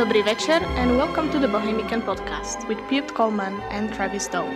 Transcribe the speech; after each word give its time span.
Dobrý 0.00 0.22
večer 0.22 0.64
and 0.80 0.96
welcome 0.96 1.30
to 1.30 1.38
the 1.38 1.46
Bohemican 1.46 2.00
Podcast 2.00 2.66
with 2.68 2.78
Pete 2.88 3.12
Collman 3.12 3.60
and 3.68 3.92
Travis 3.92 4.28
Dow. 4.28 4.48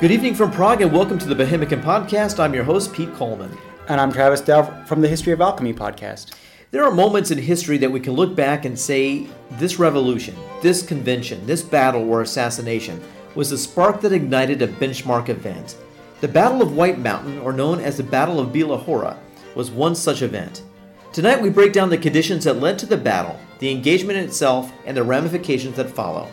Good 0.00 0.10
evening 0.10 0.34
from 0.34 0.50
Prague 0.50 0.82
and 0.82 0.92
welcome 0.92 1.20
to 1.20 1.28
the 1.28 1.36
Bohemican 1.36 1.80
Podcast. 1.80 2.40
I'm 2.40 2.52
your 2.52 2.64
host, 2.64 2.92
Pete 2.92 3.14
Collman. 3.14 3.56
And 3.86 4.00
I'm 4.00 4.10
Travis 4.10 4.40
Dow 4.40 4.62
from 4.86 5.02
the 5.02 5.06
History 5.06 5.32
of 5.32 5.40
Alchemy 5.40 5.72
podcast. 5.72 6.34
There 6.72 6.82
are 6.82 6.90
moments 6.90 7.30
in 7.30 7.38
history 7.38 7.78
that 7.78 7.92
we 7.92 8.00
can 8.00 8.14
look 8.14 8.34
back 8.34 8.64
and 8.64 8.76
say 8.76 9.28
this 9.52 9.78
revolution, 9.78 10.34
this 10.62 10.82
convention, 10.82 11.46
this 11.46 11.62
battle 11.62 12.10
or 12.10 12.22
assassination 12.22 13.00
was 13.36 13.50
the 13.50 13.56
spark 13.56 14.00
that 14.00 14.12
ignited 14.12 14.62
a 14.62 14.66
benchmark 14.66 15.28
event. 15.28 15.76
The 16.22 16.26
Battle 16.26 16.60
of 16.60 16.74
White 16.74 16.98
Mountain, 16.98 17.38
or 17.38 17.52
known 17.52 17.78
as 17.78 17.96
the 17.96 18.02
Battle 18.02 18.40
of 18.40 18.48
Bila 18.48 18.82
Hora, 18.82 19.16
was 19.54 19.70
one 19.70 19.94
such 19.94 20.22
event. 20.22 20.64
Tonight 21.12 21.40
we 21.40 21.50
break 21.50 21.72
down 21.72 21.88
the 21.88 21.96
conditions 21.96 22.42
that 22.44 22.58
led 22.58 22.80
to 22.80 22.86
the 22.86 22.96
battle, 22.96 23.38
the 23.58 23.70
engagement 23.70 24.18
itself, 24.18 24.72
and 24.84 24.96
the 24.96 25.02
ramifications 25.02 25.76
that 25.76 25.90
follow. 25.90 26.28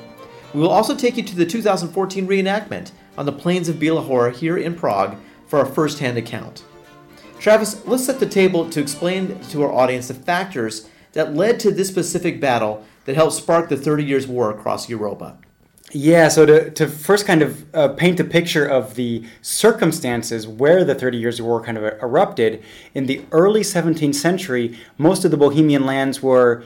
We 0.53 0.61
will 0.61 0.69
also 0.69 0.95
take 0.95 1.17
you 1.17 1.23
to 1.23 1.35
the 1.35 1.45
2014 1.45 2.27
reenactment 2.27 2.91
on 3.17 3.25
the 3.25 3.31
plains 3.31 3.67
of 3.67 3.75
Bila 3.75 4.33
here 4.33 4.57
in 4.57 4.75
Prague 4.75 5.17
for 5.47 5.61
a 5.61 5.65
first 5.65 5.99
hand 5.99 6.17
account. 6.17 6.63
Travis, 7.39 7.85
let's 7.85 8.05
set 8.05 8.19
the 8.19 8.25
table 8.25 8.69
to 8.69 8.79
explain 8.79 9.39
to 9.49 9.63
our 9.63 9.71
audience 9.71 10.07
the 10.07 10.13
factors 10.13 10.89
that 11.11 11.35
led 11.35 11.59
to 11.59 11.71
this 11.71 11.87
specific 11.87 12.39
battle 12.39 12.85
that 13.05 13.15
helped 13.15 13.33
spark 13.33 13.69
the 13.69 13.77
Thirty 13.77 14.03
Years' 14.03 14.27
War 14.27 14.49
across 14.49 14.89
Europa. 14.89 15.37
Yeah, 15.91 16.29
so 16.29 16.45
to, 16.45 16.71
to 16.71 16.87
first 16.87 17.25
kind 17.25 17.41
of 17.41 17.75
uh, 17.75 17.89
paint 17.89 18.19
a 18.19 18.23
picture 18.23 18.65
of 18.65 18.95
the 18.95 19.23
circumstances 19.41 20.47
where 20.47 20.83
the 20.83 20.95
Thirty 20.95 21.17
Years' 21.17 21.41
War 21.41 21.61
kind 21.61 21.77
of 21.77 21.83
erupted, 22.01 22.63
in 22.93 23.05
the 23.05 23.23
early 23.31 23.61
17th 23.61 24.15
century, 24.15 24.77
most 24.97 25.23
of 25.25 25.31
the 25.31 25.37
Bohemian 25.37 25.85
lands 25.85 26.23
were 26.23 26.63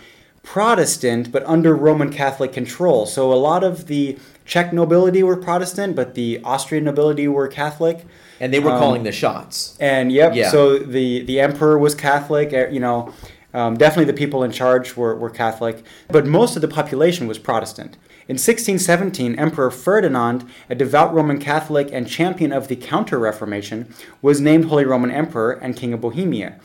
Protestant 0.51 1.31
but 1.31 1.45
under 1.45 1.75
Roman 1.75 2.11
Catholic 2.11 2.51
control. 2.51 3.05
So 3.05 3.31
a 3.31 3.35
lot 3.35 3.63
of 3.63 3.85
the 3.85 4.17
Czech 4.45 4.73
nobility 4.73 5.21
were 5.21 5.37
Protestant, 5.37 5.95
but 5.95 6.15
the 6.15 6.41
Austrian 6.43 6.85
nobility 6.85 7.27
were 7.27 7.47
Catholic. 7.47 8.03
And 8.39 8.51
they 8.51 8.59
were 8.59 8.71
um, 8.71 8.79
calling 8.79 9.03
the 9.03 9.11
shots. 9.11 9.77
And 9.79 10.11
yep, 10.11 10.33
yeah. 10.33 10.49
so 10.49 10.79
the, 10.79 11.21
the 11.21 11.39
emperor 11.39 11.77
was 11.77 11.93
Catholic, 11.93 12.51
eh, 12.51 12.67
you 12.71 12.79
know. 12.79 13.13
Um, 13.53 13.77
definitely 13.77 14.05
the 14.05 14.17
people 14.17 14.41
in 14.41 14.51
charge 14.51 14.95
were, 14.95 15.15
were 15.15 15.29
Catholic, 15.29 15.83
but 16.07 16.25
most 16.25 16.55
of 16.55 16.63
the 16.63 16.67
population 16.67 17.27
was 17.27 17.37
Protestant. 17.37 17.97
In 18.27 18.35
1617, 18.35 19.37
Emperor 19.37 19.69
Ferdinand, 19.69 20.49
a 20.67 20.73
devout 20.73 21.13
Roman 21.13 21.39
Catholic 21.39 21.89
and 21.91 22.07
champion 22.07 22.51
of 22.51 22.69
the 22.69 22.75
Counter 22.75 23.19
Reformation, 23.19 23.93
was 24.23 24.41
named 24.41 24.65
Holy 24.65 24.85
Roman 24.85 25.11
Emperor 25.11 25.51
and 25.51 25.75
King 25.75 25.93
of 25.93 26.01
Bohemia. 26.01 26.59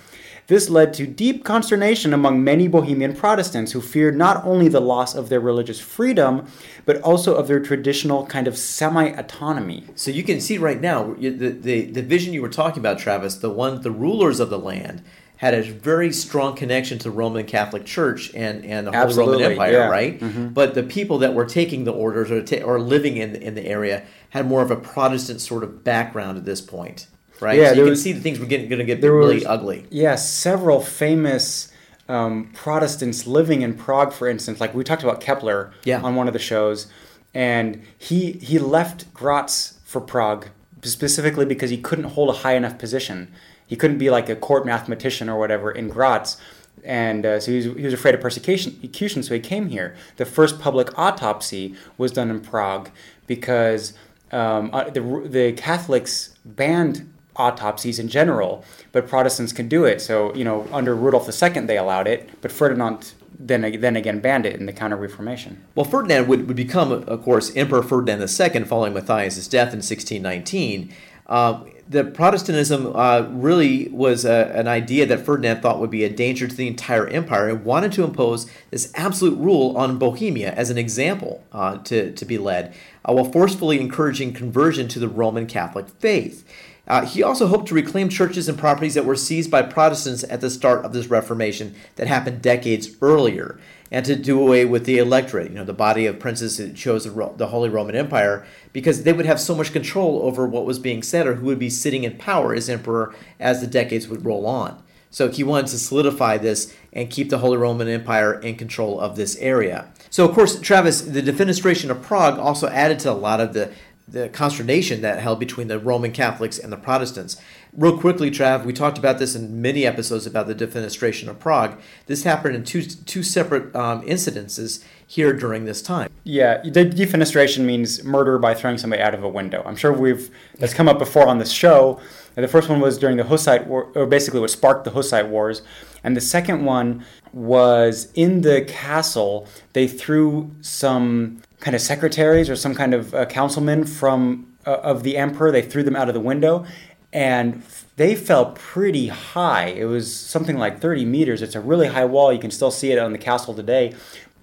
This 0.46 0.68
led 0.68 0.92
to 0.94 1.06
deep 1.06 1.42
consternation 1.42 2.12
among 2.12 2.44
many 2.44 2.68
Bohemian 2.68 3.16
Protestants 3.16 3.72
who 3.72 3.80
feared 3.80 4.16
not 4.16 4.44
only 4.44 4.68
the 4.68 4.80
loss 4.80 5.14
of 5.14 5.30
their 5.30 5.40
religious 5.40 5.80
freedom, 5.80 6.46
but 6.84 7.00
also 7.00 7.34
of 7.34 7.48
their 7.48 7.60
traditional 7.60 8.26
kind 8.26 8.46
of 8.46 8.58
semi 8.58 9.06
autonomy. 9.06 9.84
So 9.94 10.10
you 10.10 10.22
can 10.22 10.40
see 10.40 10.58
right 10.58 10.80
now 10.80 11.14
the, 11.14 11.30
the, 11.30 11.86
the 11.86 12.02
vision 12.02 12.34
you 12.34 12.42
were 12.42 12.50
talking 12.50 12.80
about, 12.80 12.98
Travis, 12.98 13.36
the 13.36 13.50
one, 13.50 13.80
the 13.80 13.90
rulers 13.90 14.38
of 14.38 14.50
the 14.50 14.58
land 14.58 15.02
had 15.36 15.54
a 15.54 15.62
very 15.62 16.12
strong 16.12 16.54
connection 16.54 16.98
to 16.98 17.04
the 17.04 17.10
Roman 17.10 17.44
Catholic 17.44 17.84
Church 17.84 18.32
and, 18.34 18.64
and 18.64 18.86
the 18.86 18.92
whole 18.92 19.00
Absolutely, 19.00 19.42
Roman 19.42 19.52
Empire, 19.52 19.72
yeah. 19.72 19.88
right? 19.88 20.20
Mm-hmm. 20.20 20.48
But 20.48 20.74
the 20.74 20.82
people 20.82 21.18
that 21.18 21.34
were 21.34 21.44
taking 21.44 21.84
the 21.84 21.92
orders 21.92 22.30
or, 22.30 22.42
ta- 22.42 22.64
or 22.64 22.80
living 22.80 23.16
in, 23.16 23.34
in 23.34 23.54
the 23.54 23.66
area 23.66 24.04
had 24.30 24.46
more 24.46 24.62
of 24.62 24.70
a 24.70 24.76
Protestant 24.76 25.40
sort 25.40 25.64
of 25.64 25.82
background 25.82 26.38
at 26.38 26.44
this 26.44 26.60
point 26.60 27.08
right? 27.40 27.58
Yeah, 27.58 27.72
so 27.72 27.80
you 27.80 27.84
can 27.86 27.96
see 27.96 28.12
the 28.12 28.20
things 28.20 28.38
were 28.38 28.46
getting 28.46 28.68
going 28.68 28.78
to 28.78 28.84
get 28.84 29.02
really 29.02 29.36
was, 29.36 29.46
ugly. 29.46 29.86
Yeah, 29.90 30.14
several 30.16 30.80
famous 30.80 31.72
um, 32.08 32.50
Protestants 32.54 33.26
living 33.26 33.62
in 33.62 33.74
Prague, 33.74 34.12
for 34.12 34.28
instance. 34.28 34.60
Like 34.60 34.74
we 34.74 34.84
talked 34.84 35.02
about 35.02 35.20
Kepler 35.20 35.72
yeah. 35.84 36.00
on 36.02 36.14
one 36.14 36.26
of 36.26 36.32
the 36.32 36.38
shows, 36.38 36.86
and 37.32 37.82
he 37.98 38.32
he 38.32 38.58
left 38.58 39.12
Graz 39.14 39.78
for 39.84 40.00
Prague 40.00 40.48
specifically 40.82 41.46
because 41.46 41.70
he 41.70 41.78
couldn't 41.78 42.04
hold 42.04 42.28
a 42.28 42.38
high 42.38 42.54
enough 42.54 42.78
position. 42.78 43.32
He 43.66 43.76
couldn't 43.76 43.98
be 43.98 44.10
like 44.10 44.28
a 44.28 44.36
court 44.36 44.66
mathematician 44.66 45.28
or 45.28 45.38
whatever 45.38 45.70
in 45.70 45.88
Graz. 45.88 46.36
And 46.82 47.24
uh, 47.24 47.40
so 47.40 47.50
he 47.50 47.56
was, 47.56 47.64
he 47.64 47.84
was 47.84 47.94
afraid 47.94 48.14
of 48.14 48.20
persecution, 48.20 49.22
so 49.22 49.32
he 49.32 49.40
came 49.40 49.70
here. 49.70 49.96
The 50.16 50.26
first 50.26 50.60
public 50.60 50.98
autopsy 50.98 51.74
was 51.96 52.12
done 52.12 52.30
in 52.30 52.40
Prague 52.40 52.90
because 53.26 53.94
um, 54.32 54.68
uh, 54.72 54.90
the, 54.90 55.00
the 55.24 55.52
Catholics 55.52 56.34
banned 56.44 57.10
autopsies 57.36 57.98
in 57.98 58.08
general, 58.08 58.64
but 58.92 59.08
Protestants 59.08 59.52
can 59.52 59.68
do 59.68 59.84
it. 59.84 60.00
So, 60.00 60.34
you 60.34 60.44
know, 60.44 60.68
under 60.72 60.94
Rudolf 60.94 61.28
II, 61.28 61.60
they 61.66 61.78
allowed 61.78 62.06
it, 62.06 62.28
but 62.40 62.52
Ferdinand 62.52 63.12
then, 63.38 63.80
then 63.80 63.96
again 63.96 64.20
banned 64.20 64.46
it 64.46 64.58
in 64.58 64.66
the 64.66 64.72
Counter 64.72 64.96
Reformation. 64.96 65.62
Well, 65.74 65.84
Ferdinand 65.84 66.28
would, 66.28 66.46
would 66.46 66.56
become, 66.56 66.92
of 66.92 67.22
course, 67.22 67.54
Emperor 67.56 67.82
Ferdinand 67.82 68.20
II 68.20 68.64
following 68.64 68.94
Matthias' 68.94 69.48
death 69.48 69.72
in 69.72 69.78
1619. 69.78 70.92
Uh, 71.26 71.64
the 71.88 72.04
Protestantism 72.04 72.94
uh, 72.94 73.26
really 73.30 73.88
was 73.88 74.24
a, 74.24 74.52
an 74.54 74.68
idea 74.68 75.06
that 75.06 75.24
Ferdinand 75.24 75.60
thought 75.60 75.80
would 75.80 75.90
be 75.90 76.04
a 76.04 76.10
danger 76.10 76.46
to 76.48 76.54
the 76.54 76.66
entire 76.66 77.06
empire 77.06 77.48
and 77.48 77.64
wanted 77.64 77.92
to 77.92 78.04
impose 78.04 78.50
this 78.70 78.92
absolute 78.94 79.38
rule 79.38 79.76
on 79.76 79.98
Bohemia 79.98 80.52
as 80.52 80.70
an 80.70 80.78
example 80.78 81.44
uh, 81.52 81.78
to, 81.78 82.12
to 82.12 82.24
be 82.24 82.38
led, 82.38 82.74
uh, 83.04 83.12
while 83.12 83.24
forcefully 83.30 83.80
encouraging 83.80 84.32
conversion 84.32 84.88
to 84.88 84.98
the 84.98 85.08
Roman 85.08 85.46
Catholic 85.46 85.88
faith. 85.88 86.46
Uh, 86.86 87.06
he 87.06 87.22
also 87.22 87.46
hoped 87.46 87.68
to 87.68 87.74
reclaim 87.74 88.08
churches 88.08 88.48
and 88.48 88.58
properties 88.58 88.94
that 88.94 89.06
were 89.06 89.16
seized 89.16 89.50
by 89.50 89.62
Protestants 89.62 90.24
at 90.24 90.40
the 90.40 90.50
start 90.50 90.84
of 90.84 90.92
this 90.92 91.06
Reformation 91.06 91.74
that 91.96 92.06
happened 92.06 92.42
decades 92.42 92.90
earlier, 93.00 93.58
and 93.90 94.04
to 94.04 94.16
do 94.16 94.40
away 94.40 94.64
with 94.64 94.84
the 94.84 94.98
electorate, 94.98 95.50
you 95.50 95.56
know, 95.56 95.64
the 95.64 95.72
body 95.72 96.04
of 96.04 96.18
princes 96.18 96.58
that 96.58 96.74
chose 96.74 97.04
the, 97.04 97.32
the 97.36 97.46
Holy 97.46 97.68
Roman 97.68 97.94
Empire, 97.94 98.46
because 98.72 99.04
they 99.04 99.12
would 99.12 99.26
have 99.26 99.40
so 99.40 99.54
much 99.54 99.72
control 99.72 100.22
over 100.22 100.46
what 100.46 100.66
was 100.66 100.78
being 100.78 101.02
said 101.02 101.26
or 101.26 101.36
who 101.36 101.46
would 101.46 101.58
be 101.58 101.70
sitting 101.70 102.04
in 102.04 102.18
power 102.18 102.54
as 102.54 102.68
emperor 102.68 103.14
as 103.40 103.60
the 103.60 103.66
decades 103.66 104.08
would 104.08 104.24
roll 104.24 104.46
on. 104.46 104.82
So 105.10 105.30
he 105.30 105.44
wanted 105.44 105.68
to 105.68 105.78
solidify 105.78 106.38
this 106.38 106.74
and 106.92 107.08
keep 107.08 107.30
the 107.30 107.38
Holy 107.38 107.56
Roman 107.56 107.86
Empire 107.86 108.34
in 108.40 108.56
control 108.56 108.98
of 108.98 109.14
this 109.14 109.36
area. 109.36 109.92
So, 110.10 110.28
of 110.28 110.34
course, 110.34 110.58
Travis, 110.60 111.02
the 111.02 111.22
defenestration 111.22 111.88
of 111.88 112.02
Prague 112.02 112.36
also 112.36 112.68
added 112.68 112.98
to 113.00 113.12
a 113.12 113.14
lot 113.14 113.40
of 113.40 113.52
the 113.52 113.72
the 114.06 114.28
consternation 114.28 115.00
that 115.00 115.20
held 115.20 115.40
between 115.40 115.68
the 115.68 115.78
Roman 115.78 116.12
Catholics 116.12 116.58
and 116.58 116.72
the 116.72 116.76
Protestants. 116.76 117.36
Real 117.72 117.98
quickly, 117.98 118.30
Trav, 118.30 118.64
we 118.64 118.72
talked 118.72 118.98
about 118.98 119.18
this 119.18 119.34
in 119.34 119.60
many 119.60 119.86
episodes 119.86 120.26
about 120.26 120.46
the 120.46 120.54
defenestration 120.54 121.26
of 121.28 121.40
Prague. 121.40 121.80
This 122.06 122.22
happened 122.22 122.54
in 122.54 122.64
two 122.64 122.82
two 122.82 123.22
separate 123.22 123.74
um, 123.74 124.02
incidences 124.02 124.84
here 125.06 125.32
during 125.32 125.64
this 125.64 125.82
time. 125.82 126.10
Yeah, 126.22 126.60
the 126.62 126.84
defenestration 126.84 127.64
means 127.64 128.04
murder 128.04 128.38
by 128.38 128.54
throwing 128.54 128.78
somebody 128.78 129.02
out 129.02 129.14
of 129.14 129.24
a 129.24 129.28
window. 129.28 129.62
I'm 129.64 129.76
sure 129.76 129.92
we've 129.92 130.30
that's 130.58 130.74
come 130.74 130.88
up 130.88 130.98
before 130.98 131.26
on 131.26 131.38
this 131.38 131.50
show. 131.50 132.00
The 132.34 132.48
first 132.48 132.68
one 132.68 132.80
was 132.80 132.98
during 132.98 133.16
the 133.16 133.24
Hussite 133.24 133.66
War, 133.66 133.90
or 133.94 134.06
basically 134.06 134.40
what 134.40 134.50
sparked 134.50 134.84
the 134.84 134.90
Hussite 134.90 135.28
Wars, 135.28 135.62
and 136.02 136.16
the 136.16 136.20
second 136.20 136.64
one 136.64 137.04
was 137.32 138.12
in 138.14 138.42
the 138.42 138.62
castle. 138.62 139.48
They 139.72 139.88
threw 139.88 140.50
some 140.60 141.42
kind 141.64 141.74
of 141.74 141.80
secretaries 141.80 142.50
or 142.50 142.56
some 142.56 142.74
kind 142.74 142.92
of 142.92 143.14
uh, 143.14 143.24
councilmen 143.24 143.84
from 143.84 144.46
uh, 144.66 144.74
of 144.82 145.02
the 145.02 145.16
emperor. 145.16 145.50
They 145.50 145.62
threw 145.62 145.82
them 145.82 145.96
out 145.96 146.08
of 146.08 146.14
the 146.14 146.20
window, 146.20 146.66
and 147.10 147.62
they 147.96 148.14
fell 148.14 148.52
pretty 148.52 149.08
high. 149.08 149.68
It 149.68 149.86
was 149.86 150.14
something 150.14 150.58
like 150.58 150.80
30 150.80 151.06
meters. 151.06 151.40
It's 151.40 151.54
a 151.54 151.60
really 151.60 151.88
high 151.88 152.04
wall. 152.04 152.32
You 152.32 152.38
can 152.38 152.50
still 152.50 152.70
see 152.70 152.92
it 152.92 152.98
on 152.98 153.12
the 153.12 153.18
castle 153.18 153.54
today. 153.54 153.94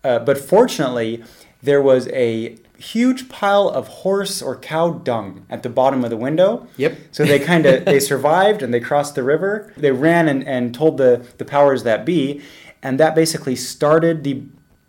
Uh, 0.03 0.17
but 0.17 0.39
fortunately, 0.39 1.23
there 1.61 1.81
was 1.81 2.07
a 2.07 2.57
huge 2.79 3.29
pile 3.29 3.69
of 3.69 3.87
horse 3.87 4.41
or 4.41 4.57
cow 4.57 4.89
dung 4.89 5.45
at 5.47 5.61
the 5.61 5.69
bottom 5.69 6.03
of 6.03 6.09
the 6.09 6.17
window. 6.17 6.67
Yep. 6.77 6.97
So 7.11 7.23
they 7.23 7.37
kind 7.37 7.67
of 7.67 7.85
they 7.93 7.99
survived 7.99 8.63
and 8.63 8.73
they 8.73 8.79
crossed 8.79 9.13
the 9.13 9.21
river. 9.21 9.71
They 9.77 9.91
ran 9.91 10.27
and, 10.27 10.47
and 10.47 10.73
told 10.73 10.97
the, 10.97 11.23
the 11.37 11.45
powers 11.45 11.83
that 11.83 12.03
be, 12.03 12.41
and 12.81 12.99
that 12.99 13.13
basically 13.13 13.55
started 13.55 14.23
the 14.23 14.41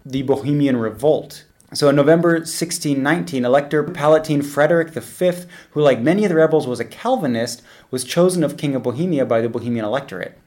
the 0.07 0.23
Bohemian 0.23 0.79
revolt 0.79 1.45
So 1.75 1.89
in 1.89 1.97
November 1.97 2.33
1619, 2.35 3.45
Elector 3.45 3.83
Palatine 3.83 4.43
Frederick 4.43 4.91
V, 4.91 5.47
who 5.71 5.81
like 5.81 6.01
many 6.01 6.25
of 6.25 6.29
the 6.29 6.37
rebels 6.37 6.67
was 6.67 6.81
a 6.81 6.85
Calvinist, 6.85 7.63
was 7.91 8.05
chosen 8.05 8.45
of 8.45 8.57
King 8.57 8.75
of 8.75 8.83
Bohemia 8.83 9.25
by 9.25 9.41
the 9.41 9.49
Bohemian 9.49 9.85
electorate. 9.85 10.39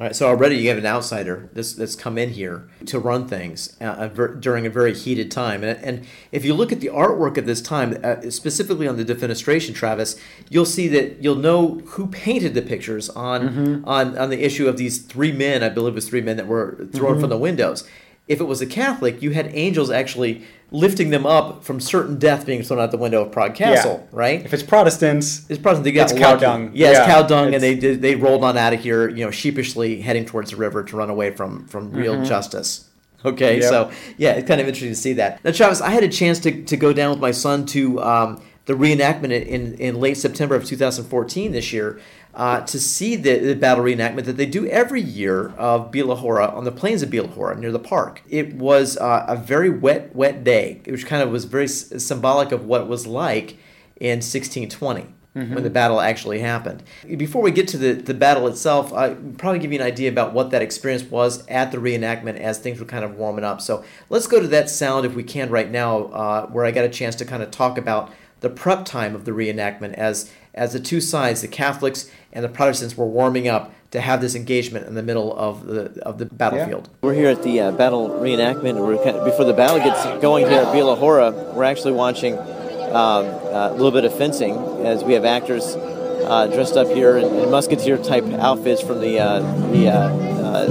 All 0.00 0.06
right, 0.06 0.16
so 0.16 0.26
already 0.26 0.56
you 0.56 0.70
have 0.70 0.78
an 0.78 0.86
outsider 0.86 1.50
that's, 1.52 1.74
that's 1.74 1.94
come 1.94 2.16
in 2.16 2.30
here 2.30 2.68
to 2.86 2.98
run 2.98 3.28
things 3.28 3.76
uh, 3.80 4.08
during 4.08 4.66
a 4.66 4.70
very 4.70 4.94
heated 4.94 5.30
time. 5.30 5.62
And, 5.62 5.78
and 5.84 6.06
if 6.32 6.44
you 6.44 6.54
look 6.54 6.72
at 6.72 6.80
the 6.80 6.88
artwork 6.88 7.36
of 7.36 7.44
this 7.44 7.60
time, 7.60 7.98
uh, 8.02 8.30
specifically 8.30 8.88
on 8.88 8.96
the 8.96 9.04
defenestration, 9.04 9.74
Travis, 9.74 10.18
you'll 10.48 10.64
see 10.64 10.88
that 10.88 11.22
you'll 11.22 11.36
know 11.36 11.80
who 11.84 12.06
painted 12.06 12.54
the 12.54 12.62
pictures 12.62 13.10
on, 13.10 13.48
mm-hmm. 13.50 13.88
on, 13.88 14.16
on 14.16 14.30
the 14.30 14.42
issue 14.42 14.66
of 14.66 14.78
these 14.78 14.98
three 15.02 15.30
men, 15.30 15.62
I 15.62 15.68
believe 15.68 15.92
it 15.92 15.96
was 15.96 16.08
three 16.08 16.22
men 16.22 16.38
that 16.38 16.48
were 16.48 16.88
thrown 16.92 17.12
mm-hmm. 17.12 17.20
from 17.20 17.30
the 17.30 17.38
windows. 17.38 17.86
If 18.28 18.40
it 18.40 18.44
was 18.44 18.60
a 18.60 18.66
Catholic, 18.66 19.20
you 19.20 19.32
had 19.32 19.50
angels 19.52 19.90
actually 19.90 20.44
lifting 20.70 21.10
them 21.10 21.26
up 21.26 21.62
from 21.64 21.80
certain 21.80 22.18
death 22.18 22.46
being 22.46 22.62
thrown 22.62 22.80
out 22.80 22.90
the 22.90 22.96
window 22.96 23.22
of 23.22 23.30
Prague 23.30 23.54
Castle, 23.54 24.00
yeah. 24.02 24.18
right? 24.18 24.44
If 24.44 24.54
it's 24.54 24.62
Protestants, 24.62 25.48
it's 25.50 25.60
Protestant. 25.60 25.84
They 25.84 25.92
got 25.92 26.10
it's 26.10 26.18
cow 26.18 26.36
dung. 26.36 26.70
Yeah, 26.74 26.90
it's 26.90 27.00
cow 27.00 27.22
dung, 27.22 27.52
it's... 27.52 27.62
and 27.62 27.80
they 27.80 27.94
they 27.94 28.14
rolled 28.14 28.42
on 28.42 28.56
out 28.56 28.72
of 28.72 28.80
here, 28.80 29.08
you 29.08 29.24
know, 29.24 29.30
sheepishly 29.30 30.00
heading 30.00 30.24
towards 30.24 30.50
the 30.50 30.56
river 30.56 30.82
to 30.84 30.96
run 30.96 31.10
away 31.10 31.30
from 31.30 31.66
from 31.66 31.92
real 31.92 32.14
mm-hmm. 32.14 32.24
justice. 32.24 32.88
Okay, 33.24 33.60
yep. 33.60 33.70
so 33.70 33.92
yeah, 34.16 34.32
it's 34.32 34.48
kind 34.48 34.60
of 34.60 34.66
interesting 34.66 34.90
to 34.90 34.96
see 34.96 35.12
that. 35.12 35.44
Now, 35.44 35.52
Travis, 35.52 35.80
I 35.80 35.90
had 35.90 36.02
a 36.02 36.08
chance 36.08 36.40
to, 36.40 36.64
to 36.64 36.76
go 36.76 36.92
down 36.92 37.10
with 37.10 37.20
my 37.20 37.30
son 37.30 37.64
to 37.66 38.02
um, 38.02 38.42
the 38.66 38.74
reenactment 38.74 39.46
in, 39.46 39.74
in 39.74 40.00
late 40.00 40.16
September 40.16 40.56
of 40.56 40.64
2014 40.64 41.52
this 41.52 41.72
year 41.72 42.00
uh, 42.34 42.60
to 42.62 42.80
see 42.80 43.16
the, 43.16 43.38
the, 43.38 43.54
battle 43.54 43.84
reenactment 43.84 44.24
that 44.24 44.36
they 44.38 44.46
do 44.46 44.66
every 44.68 45.02
year 45.02 45.50
of 45.58 45.90
Bielahora 45.90 46.52
on 46.52 46.64
the 46.64 46.72
plains 46.72 47.02
of 47.02 47.10
Bielahora 47.10 47.58
near 47.58 47.70
the 47.70 47.78
park. 47.78 48.22
It 48.28 48.54
was 48.54 48.96
uh, 48.96 49.26
a 49.28 49.36
very 49.36 49.68
wet, 49.68 50.14
wet 50.16 50.42
day, 50.42 50.80
which 50.86 51.04
kind 51.04 51.22
of 51.22 51.30
was 51.30 51.44
very 51.44 51.64
s- 51.64 52.02
symbolic 52.02 52.50
of 52.50 52.64
what 52.64 52.80
it 52.80 52.86
was 52.86 53.06
like 53.06 53.58
in 53.96 54.18
1620. 54.18 55.06
Mm-hmm. 55.34 55.54
When 55.54 55.64
the 55.64 55.70
battle 55.70 55.98
actually 55.98 56.40
happened. 56.40 56.82
Before 57.16 57.40
we 57.40 57.52
get 57.52 57.66
to 57.68 57.78
the, 57.78 57.94
the 57.94 58.12
battle 58.12 58.46
itself, 58.48 58.92
I 58.92 59.14
probably 59.14 59.60
give 59.60 59.72
you 59.72 59.80
an 59.80 59.86
idea 59.86 60.10
about 60.10 60.34
what 60.34 60.50
that 60.50 60.60
experience 60.60 61.04
was 61.04 61.46
at 61.46 61.72
the 61.72 61.78
reenactment 61.78 62.36
as 62.36 62.58
things 62.58 62.78
were 62.78 62.84
kind 62.84 63.02
of 63.02 63.16
warming 63.16 63.42
up. 63.42 63.62
So 63.62 63.82
let's 64.10 64.26
go 64.26 64.40
to 64.40 64.48
that 64.48 64.68
sound 64.68 65.06
if 65.06 65.14
we 65.14 65.22
can 65.22 65.48
right 65.48 65.70
now, 65.70 66.04
uh, 66.08 66.46
where 66.48 66.66
I 66.66 66.70
got 66.70 66.84
a 66.84 66.90
chance 66.90 67.14
to 67.14 67.24
kind 67.24 67.42
of 67.42 67.50
talk 67.50 67.78
about 67.78 68.12
the 68.40 68.50
prep 68.50 68.84
time 68.84 69.14
of 69.14 69.24
the 69.24 69.30
reenactment 69.30 69.94
as 69.94 70.30
as 70.54 70.72
the 70.72 70.80
two 70.80 71.00
sides, 71.00 71.40
the 71.40 71.48
Catholics 71.48 72.10
and 72.32 72.44
the 72.44 72.48
Protestants, 72.48 72.96
were 72.96 73.06
warming 73.06 73.48
up 73.48 73.72
to 73.90 74.00
have 74.00 74.20
this 74.20 74.34
engagement 74.34 74.86
in 74.86 74.94
the 74.94 75.02
middle 75.02 75.36
of 75.36 75.66
the 75.66 76.02
of 76.02 76.18
the 76.18 76.26
battlefield. 76.26 76.88
Yeah. 76.90 76.98
We're 77.02 77.14
here 77.14 77.28
at 77.28 77.42
the 77.42 77.60
uh, 77.60 77.72
battle 77.72 78.08
reenactment. 78.10 78.84
We're 78.84 79.02
kind 79.02 79.16
of, 79.16 79.24
before 79.24 79.44
the 79.44 79.52
battle 79.52 79.78
gets 79.78 80.02
going 80.22 80.46
here 80.46 80.60
at 80.60 80.68
Bielahora, 80.68 81.54
we're 81.54 81.64
actually 81.64 81.92
watching 81.92 82.38
um, 82.38 83.26
uh, 83.26 83.70
a 83.70 83.72
little 83.72 83.90
bit 83.90 84.04
of 84.04 84.16
fencing 84.16 84.56
as 84.84 85.04
we 85.04 85.12
have 85.12 85.24
actors 85.24 85.76
uh, 85.76 86.46
dressed 86.52 86.76
up 86.76 86.88
here 86.88 87.16
in, 87.16 87.24
in, 87.34 87.50
musketeer 87.50 87.98
type 87.98 88.24
outfits 88.24 88.80
from 88.80 89.00
the 89.00 89.18
uh, 89.18 89.40
the 89.70 89.86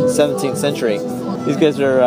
17th 0.07 0.43
uh, 0.43 0.51
uh, 0.51 0.55
century. 0.55 0.97
These 1.45 1.57
guys 1.57 1.79
are 1.79 1.99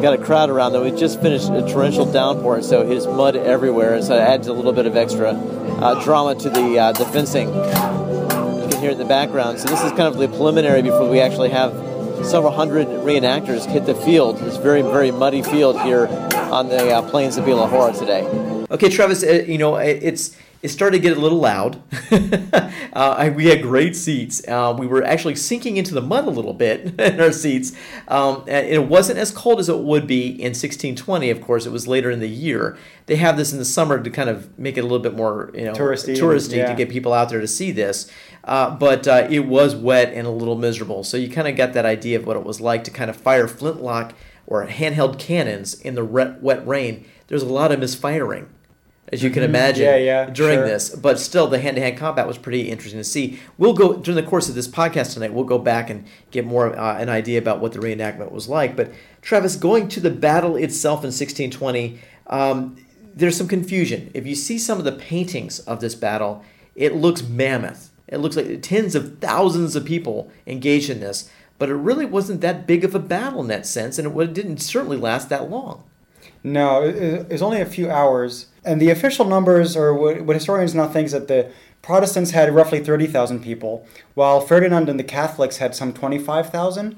got 0.00 0.14
a 0.14 0.18
crowd 0.18 0.48
around 0.50 0.72
them. 0.72 0.82
We 0.82 0.92
just 0.92 1.20
finished 1.20 1.50
a 1.50 1.66
torrential 1.68 2.10
downpour, 2.10 2.62
so 2.62 2.84
there's 2.84 3.06
mud 3.06 3.36
everywhere, 3.36 4.00
so 4.02 4.14
it 4.14 4.20
adds 4.20 4.46
a 4.46 4.52
little 4.52 4.72
bit 4.72 4.86
of 4.86 4.96
extra 4.96 5.34
uh, 5.82 6.02
drama 6.04 6.34
to 6.36 6.50
the 6.50 6.78
uh, 6.78 6.92
the 6.92 7.06
fencing. 7.06 7.48
You 7.48 8.68
can 8.70 8.80
hear 8.80 8.90
it 8.90 8.94
in 8.94 8.98
the 8.98 9.04
background. 9.04 9.58
So 9.58 9.68
this 9.68 9.82
is 9.82 9.90
kind 9.92 10.02
of 10.02 10.18
the 10.18 10.28
preliminary 10.28 10.82
before 10.82 11.08
we 11.08 11.20
actually 11.20 11.50
have 11.50 11.72
several 12.24 12.52
hundred 12.52 12.86
reenactors 12.88 13.64
hit 13.66 13.86
the 13.86 13.94
field. 13.94 14.38
This 14.38 14.56
very 14.56 14.82
very 14.82 15.10
muddy 15.10 15.42
field 15.42 15.80
here 15.80 16.06
on 16.50 16.68
the 16.68 16.92
uh, 16.92 17.10
plains 17.10 17.36
of 17.36 17.44
Bielahora 17.44 17.98
today. 17.98 18.22
Okay, 18.70 18.88
Travis, 18.88 19.22
uh, 19.22 19.44
you 19.46 19.58
know 19.58 19.76
it's 19.76 20.36
it 20.62 20.68
started 20.68 20.98
to 20.98 21.02
get 21.02 21.16
a 21.16 21.20
little 21.20 21.38
loud. 21.38 21.82
uh, 22.92 23.30
we 23.34 23.46
had 23.46 23.62
great 23.62 23.96
seats. 23.96 24.46
Uh, 24.46 24.76
we 24.78 24.86
were 24.86 25.02
actually 25.02 25.34
sinking 25.34 25.78
into 25.78 25.94
the 25.94 26.02
mud 26.02 26.26
a 26.26 26.30
little 26.30 26.52
bit 26.52 27.00
in 27.00 27.18
our 27.18 27.32
seats. 27.32 27.72
Um, 28.08 28.44
and 28.46 28.66
it 28.66 28.86
wasn't 28.86 29.18
as 29.18 29.30
cold 29.30 29.58
as 29.58 29.70
it 29.70 29.78
would 29.78 30.06
be 30.06 30.28
in 30.28 30.50
1620. 30.50 31.30
Of 31.30 31.40
course, 31.40 31.64
it 31.64 31.72
was 31.72 31.88
later 31.88 32.10
in 32.10 32.20
the 32.20 32.28
year. 32.28 32.76
They 33.06 33.16
have 33.16 33.38
this 33.38 33.52
in 33.52 33.58
the 33.58 33.64
summer 33.64 34.02
to 34.02 34.10
kind 34.10 34.28
of 34.28 34.58
make 34.58 34.76
it 34.76 34.80
a 34.80 34.82
little 34.82 34.98
bit 34.98 35.14
more, 35.14 35.50
you 35.54 35.64
know, 35.64 35.72
touristy, 35.72 36.14
touristy 36.14 36.58
yeah. 36.58 36.68
to 36.68 36.74
get 36.74 36.90
people 36.90 37.14
out 37.14 37.30
there 37.30 37.40
to 37.40 37.48
see 37.48 37.72
this. 37.72 38.10
Uh, 38.44 38.76
but 38.76 39.08
uh, 39.08 39.26
it 39.30 39.46
was 39.46 39.74
wet 39.74 40.12
and 40.12 40.26
a 40.26 40.30
little 40.30 40.56
miserable. 40.56 41.04
So 41.04 41.16
you 41.16 41.30
kind 41.30 41.48
of 41.48 41.56
got 41.56 41.72
that 41.72 41.86
idea 41.86 42.18
of 42.18 42.26
what 42.26 42.36
it 42.36 42.44
was 42.44 42.60
like 42.60 42.84
to 42.84 42.90
kind 42.90 43.08
of 43.08 43.16
fire 43.16 43.48
flintlock 43.48 44.12
or 44.46 44.66
handheld 44.66 45.18
cannons 45.18 45.80
in 45.80 45.94
the 45.94 46.04
wet 46.04 46.42
wet 46.42 46.66
rain. 46.66 47.06
There's 47.28 47.42
a 47.42 47.46
lot 47.46 47.72
of 47.72 47.78
misfiring 47.78 48.48
as 49.12 49.22
you 49.22 49.30
can 49.30 49.42
mm-hmm. 49.42 49.50
imagine 49.50 49.84
yeah, 49.84 49.96
yeah, 49.96 50.30
during 50.30 50.58
sure. 50.58 50.66
this. 50.66 50.94
But 50.94 51.18
still, 51.18 51.46
the 51.46 51.58
hand 51.58 51.76
to 51.76 51.82
hand 51.82 51.98
combat 51.98 52.26
was 52.26 52.38
pretty 52.38 52.68
interesting 52.68 53.00
to 53.00 53.04
see. 53.04 53.40
We'll 53.58 53.72
go 53.72 53.96
during 53.96 54.22
the 54.22 54.28
course 54.28 54.48
of 54.48 54.54
this 54.54 54.68
podcast 54.68 55.14
tonight. 55.14 55.32
We'll 55.32 55.44
go 55.44 55.58
back 55.58 55.90
and 55.90 56.04
get 56.30 56.46
more 56.46 56.76
uh, 56.76 56.98
an 56.98 57.08
idea 57.08 57.38
about 57.38 57.60
what 57.60 57.72
the 57.72 57.80
reenactment 57.80 58.30
was 58.30 58.48
like. 58.48 58.76
But 58.76 58.92
Travis, 59.22 59.56
going 59.56 59.88
to 59.88 60.00
the 60.00 60.10
battle 60.10 60.56
itself 60.56 60.98
in 60.98 61.08
1620, 61.08 62.00
um, 62.28 62.76
there's 63.14 63.36
some 63.36 63.48
confusion. 63.48 64.10
If 64.14 64.26
you 64.26 64.34
see 64.34 64.58
some 64.58 64.78
of 64.78 64.84
the 64.84 64.92
paintings 64.92 65.58
of 65.60 65.80
this 65.80 65.94
battle, 65.94 66.44
it 66.74 66.94
looks 66.94 67.22
mammoth. 67.22 67.90
It 68.06 68.18
looks 68.18 68.36
like 68.36 68.62
tens 68.62 68.94
of 68.94 69.18
thousands 69.18 69.76
of 69.76 69.84
people 69.84 70.30
engaged 70.46 70.90
in 70.90 71.00
this. 71.00 71.30
But 71.58 71.68
it 71.68 71.74
really 71.74 72.06
wasn't 72.06 72.40
that 72.40 72.66
big 72.66 72.84
of 72.84 72.94
a 72.94 72.98
battle 72.98 73.42
in 73.42 73.48
that 73.48 73.66
sense, 73.66 73.98
and 73.98 74.18
it 74.18 74.32
didn't 74.32 74.58
certainly 74.58 74.96
last 74.96 75.28
that 75.28 75.50
long. 75.50 75.84
No, 76.42 76.82
it 76.82 77.28
was 77.28 77.42
only 77.42 77.60
a 77.60 77.66
few 77.66 77.90
hours. 77.90 78.46
And 78.64 78.80
the 78.80 78.90
official 78.90 79.24
numbers, 79.24 79.76
or 79.76 79.94
what 79.94 80.34
historians 80.34 80.74
now 80.74 80.86
think, 80.86 81.06
is 81.06 81.12
that 81.12 81.28
the 81.28 81.50
Protestants 81.82 82.32
had 82.32 82.54
roughly 82.54 82.80
30,000 82.80 83.42
people, 83.42 83.86
while 84.14 84.40
Ferdinand 84.40 84.88
and 84.88 84.98
the 84.98 85.04
Catholics 85.04 85.58
had 85.58 85.74
some 85.74 85.92
25,000. 85.92 86.96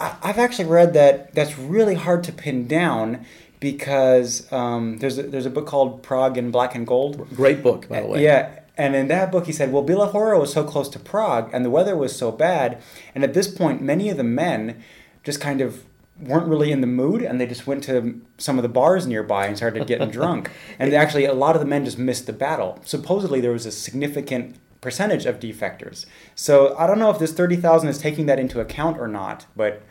I've 0.00 0.38
actually 0.38 0.64
read 0.64 0.94
that 0.94 1.34
that's 1.34 1.58
really 1.58 1.94
hard 1.94 2.24
to 2.24 2.32
pin 2.32 2.66
down 2.66 3.24
because 3.60 4.50
um, 4.52 4.98
there's, 4.98 5.18
a, 5.18 5.22
there's 5.22 5.46
a 5.46 5.50
book 5.50 5.66
called 5.66 6.02
Prague 6.02 6.36
in 6.36 6.50
Black 6.50 6.74
and 6.74 6.86
Gold. 6.86 7.28
Great 7.36 7.62
book, 7.62 7.88
by 7.88 8.00
the 8.00 8.08
way. 8.08 8.22
Yeah. 8.22 8.58
And 8.76 8.96
in 8.96 9.08
that 9.08 9.30
book, 9.30 9.46
he 9.46 9.52
said, 9.52 9.70
well, 9.70 9.84
Bielahora 9.84 10.40
was 10.40 10.52
so 10.52 10.64
close 10.64 10.88
to 10.88 10.98
Prague 10.98 11.50
and 11.52 11.64
the 11.64 11.70
weather 11.70 11.94
was 11.94 12.16
so 12.16 12.32
bad. 12.32 12.82
And 13.14 13.22
at 13.22 13.34
this 13.34 13.46
point, 13.46 13.82
many 13.82 14.08
of 14.08 14.16
the 14.16 14.24
men 14.24 14.82
just 15.22 15.40
kind 15.40 15.60
of 15.60 15.84
weren't 16.22 16.46
really 16.46 16.72
in 16.72 16.80
the 16.80 16.86
mood 16.86 17.22
and 17.22 17.40
they 17.40 17.46
just 17.46 17.66
went 17.66 17.84
to 17.84 18.20
some 18.38 18.58
of 18.58 18.62
the 18.62 18.68
bars 18.68 19.06
nearby 19.06 19.46
and 19.46 19.56
started 19.56 19.86
getting 19.86 20.10
drunk. 20.18 20.50
And 20.78 20.92
actually, 20.94 21.24
a 21.24 21.34
lot 21.34 21.56
of 21.56 21.60
the 21.60 21.66
men 21.66 21.84
just 21.84 21.98
missed 21.98 22.26
the 22.26 22.32
battle. 22.32 22.78
Supposedly, 22.84 23.40
there 23.40 23.52
was 23.52 23.66
a 23.66 23.72
significant 23.72 24.56
percentage 24.80 25.26
of 25.26 25.38
defectors. 25.38 26.06
So 26.34 26.76
I 26.76 26.86
don't 26.86 26.98
know 26.98 27.10
if 27.10 27.18
this 27.18 27.32
30,000 27.32 27.88
is 27.88 27.98
taking 27.98 28.26
that 28.26 28.38
into 28.38 28.60
account 28.60 28.98
or 28.98 29.08
not, 29.08 29.46
but 29.56 29.82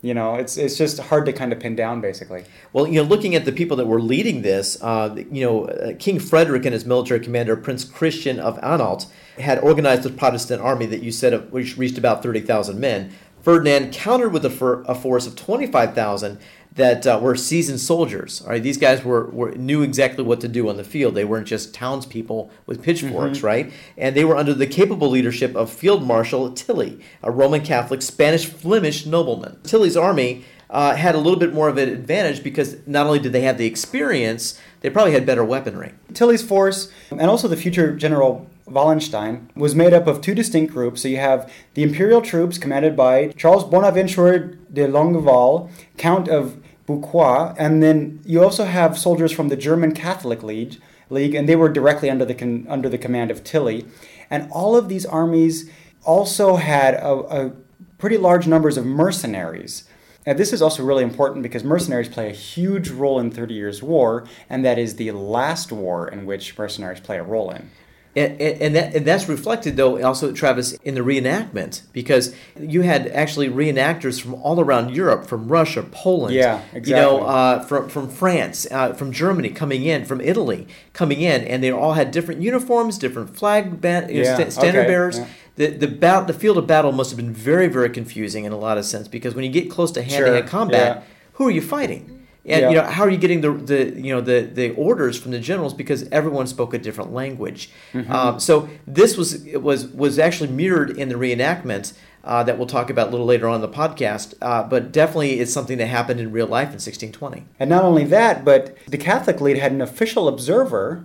you 0.00 0.14
know, 0.14 0.36
it's 0.36 0.56
it's 0.56 0.78
just 0.78 1.00
hard 1.00 1.26
to 1.26 1.32
kind 1.32 1.52
of 1.52 1.58
pin 1.58 1.74
down, 1.74 2.00
basically. 2.00 2.44
Well, 2.72 2.86
you 2.86 3.02
know, 3.02 3.02
looking 3.02 3.34
at 3.34 3.44
the 3.44 3.50
people 3.50 3.76
that 3.78 3.86
were 3.86 4.00
leading 4.00 4.42
this, 4.42 4.80
uh, 4.80 5.16
you 5.30 5.44
know, 5.44 5.64
uh, 5.64 5.94
King 5.98 6.20
Frederick 6.20 6.64
and 6.64 6.72
his 6.72 6.84
military 6.84 7.18
commander, 7.18 7.56
Prince 7.56 7.84
Christian 7.84 8.38
of 8.38 8.58
Anhalt, 8.62 9.06
had 9.38 9.58
organized 9.58 10.04
the 10.04 10.10
Protestant 10.10 10.62
army 10.62 10.86
that 10.86 11.02
you 11.02 11.10
said 11.10 11.50
which 11.50 11.76
reached 11.76 11.98
about 11.98 12.22
thirty 12.22 12.40
thousand 12.40 12.78
men. 12.78 13.12
Ferdinand 13.42 13.92
countered 13.92 14.32
with 14.32 14.44
a, 14.44 14.50
for, 14.50 14.82
a 14.82 14.94
force 14.94 15.26
of 15.26 15.36
25,000 15.36 16.38
that 16.78 17.06
uh, 17.06 17.18
were 17.20 17.34
seasoned 17.34 17.80
soldiers. 17.80 18.40
All 18.42 18.50
right, 18.50 18.62
these 18.62 18.78
guys 18.78 19.04
were, 19.04 19.26
were 19.30 19.50
knew 19.52 19.82
exactly 19.82 20.22
what 20.22 20.40
to 20.40 20.48
do 20.48 20.68
on 20.68 20.76
the 20.76 20.84
field. 20.84 21.14
They 21.14 21.24
weren't 21.24 21.46
just 21.46 21.74
townspeople 21.74 22.50
with 22.66 22.82
pitchforks, 22.82 23.38
mm-hmm. 23.38 23.46
right? 23.46 23.72
And 23.96 24.14
they 24.14 24.24
were 24.24 24.36
under 24.36 24.54
the 24.54 24.66
capable 24.66 25.08
leadership 25.08 25.56
of 25.56 25.70
Field 25.70 26.06
Marshal 26.06 26.52
Tilly, 26.52 27.00
a 27.22 27.30
Roman 27.30 27.62
Catholic 27.62 28.00
Spanish 28.00 28.46
Flemish 28.46 29.06
nobleman. 29.06 29.58
Tilly's 29.64 29.96
army 29.96 30.44
uh, 30.70 30.94
had 30.94 31.14
a 31.14 31.18
little 31.18 31.38
bit 31.38 31.52
more 31.52 31.68
of 31.68 31.78
an 31.78 31.88
advantage 31.88 32.44
because 32.44 32.76
not 32.86 33.06
only 33.06 33.18
did 33.18 33.32
they 33.32 33.40
have 33.40 33.58
the 33.58 33.66
experience, 33.66 34.60
they 34.80 34.90
probably 34.90 35.12
had 35.12 35.26
better 35.26 35.44
weaponry. 35.44 35.94
Tilly's 36.14 36.42
force, 36.42 36.92
and 37.10 37.22
also 37.22 37.48
the 37.48 37.56
future 37.56 37.96
General 37.96 38.48
Wallenstein, 38.70 39.50
was 39.54 39.74
made 39.74 39.92
up 39.92 40.06
of 40.06 40.20
two 40.20 40.34
distinct 40.34 40.72
groups. 40.72 41.02
So 41.02 41.08
you 41.08 41.18
have 41.18 41.50
the 41.74 41.82
imperial 41.82 42.20
troops 42.20 42.58
commanded 42.58 42.96
by 42.96 43.28
Charles 43.28 43.64
Bonaventure 43.64 44.58
de 44.72 44.86
Longueval, 44.86 45.70
Count 45.96 46.28
of 46.28 46.60
Bucquoy, 46.86 47.54
and 47.58 47.82
then 47.82 48.20
you 48.24 48.42
also 48.42 48.64
have 48.64 48.98
soldiers 48.98 49.32
from 49.32 49.48
the 49.48 49.56
German 49.56 49.92
Catholic 49.92 50.42
League, 50.42 50.80
League, 51.10 51.34
and 51.34 51.48
they 51.48 51.56
were 51.56 51.68
directly 51.68 52.08
under 52.10 52.24
the 52.24 52.34
con- 52.34 52.66
under 52.68 52.88
the 52.88 52.98
command 52.98 53.30
of 53.30 53.44
Tilly. 53.44 53.86
And 54.30 54.50
all 54.50 54.76
of 54.76 54.88
these 54.88 55.06
armies 55.06 55.70
also 56.04 56.56
had 56.56 56.94
a, 56.94 57.12
a 57.12 57.52
pretty 57.98 58.16
large 58.16 58.46
numbers 58.46 58.76
of 58.76 58.86
mercenaries. 58.86 59.84
Now, 60.26 60.34
this 60.34 60.52
is 60.52 60.60
also 60.60 60.84
really 60.84 61.04
important 61.04 61.42
because 61.42 61.64
mercenaries 61.64 62.08
play 62.08 62.28
a 62.28 62.34
huge 62.34 62.90
role 62.90 63.18
in 63.18 63.30
Thirty 63.30 63.54
Years' 63.54 63.82
War, 63.82 64.26
and 64.50 64.64
that 64.64 64.78
is 64.78 64.96
the 64.96 65.10
last 65.12 65.72
war 65.72 66.06
in 66.06 66.26
which 66.26 66.56
mercenaries 66.58 67.00
play 67.00 67.18
a 67.18 67.22
role 67.22 67.50
in. 67.50 67.70
And, 68.18 68.40
and, 68.40 68.74
that, 68.74 68.94
and 68.96 69.06
that's 69.06 69.28
reflected, 69.28 69.76
though, 69.76 70.02
also, 70.02 70.32
Travis, 70.32 70.72
in 70.82 70.94
the 70.94 71.02
reenactment, 71.02 71.82
because 71.92 72.34
you 72.58 72.82
had 72.82 73.06
actually 73.08 73.48
reenactors 73.48 74.20
from 74.20 74.34
all 74.34 74.58
around 74.60 74.94
Europe, 74.94 75.26
from 75.26 75.46
Russia, 75.46 75.82
Poland, 75.82 76.34
yeah, 76.34 76.60
exactly. 76.72 76.90
you 76.90 76.96
know, 76.96 77.22
uh, 77.22 77.62
from, 77.62 77.88
from 77.88 78.08
France, 78.08 78.66
uh, 78.70 78.92
from 78.94 79.12
Germany 79.12 79.50
coming 79.50 79.84
in, 79.84 80.04
from 80.04 80.20
Italy 80.20 80.66
coming 80.92 81.20
in, 81.20 81.44
and 81.44 81.62
they 81.62 81.70
all 81.70 81.92
had 81.92 82.10
different 82.10 82.42
uniforms, 82.42 82.98
different 82.98 83.36
flag 83.36 83.64
you 84.10 84.24
know, 84.24 84.36
st- 84.36 84.52
standard 84.52 84.80
okay. 84.80 84.88
bearers. 84.88 85.18
Yeah. 85.18 85.28
The, 85.56 85.66
the, 85.68 85.88
bat- 85.88 86.26
the 86.26 86.34
field 86.34 86.58
of 86.58 86.66
battle 86.66 86.92
must 86.92 87.10
have 87.10 87.16
been 87.16 87.32
very, 87.32 87.68
very 87.68 87.90
confusing 87.90 88.44
in 88.44 88.52
a 88.52 88.58
lot 88.58 88.78
of 88.78 88.84
sense, 88.84 89.06
because 89.06 89.34
when 89.36 89.44
you 89.44 89.50
get 89.50 89.70
close 89.70 89.92
to 89.92 90.02
hand 90.02 90.24
to 90.24 90.32
hand 90.32 90.48
combat, 90.48 90.96
yeah. 90.96 91.02
who 91.34 91.46
are 91.46 91.52
you 91.52 91.62
fighting? 91.62 92.17
And 92.48 92.62
yeah. 92.62 92.68
you 92.68 92.74
know, 92.76 92.84
how 92.84 93.02
are 93.04 93.10
you 93.10 93.18
getting 93.18 93.42
the, 93.42 93.52
the 93.52 94.00
you 94.00 94.14
know 94.14 94.20
the, 94.20 94.40
the 94.40 94.70
orders 94.70 95.18
from 95.18 95.32
the 95.32 95.38
generals 95.38 95.74
because 95.74 96.08
everyone 96.08 96.46
spoke 96.46 96.72
a 96.72 96.78
different 96.78 97.12
language. 97.12 97.70
Mm-hmm. 97.92 98.10
Um, 98.10 98.40
so 98.40 98.68
this 98.86 99.16
was 99.16 99.44
was 99.54 99.86
was 99.88 100.18
actually 100.18 100.50
mirrored 100.50 100.90
in 100.90 101.08
the 101.08 101.16
reenactment 101.16 101.92
uh, 102.24 102.42
that 102.42 102.58
we'll 102.58 102.66
talk 102.66 102.90
about 102.90 103.08
a 103.08 103.10
little 103.10 103.26
later 103.26 103.48
on 103.48 103.56
in 103.56 103.60
the 103.60 103.68
podcast. 103.68 104.34
Uh, 104.40 104.62
but 104.62 104.92
definitely, 104.92 105.40
it's 105.40 105.52
something 105.52 105.78
that 105.78 105.86
happened 105.86 106.20
in 106.20 106.32
real 106.32 106.46
life 106.46 106.68
in 106.68 106.74
1620. 106.74 107.44
And 107.58 107.70
not 107.70 107.84
only 107.84 108.04
that, 108.04 108.44
but 108.44 108.76
the 108.86 108.98
Catholic 108.98 109.40
League 109.40 109.58
had 109.58 109.72
an 109.72 109.80
official 109.80 110.28
observer, 110.28 111.04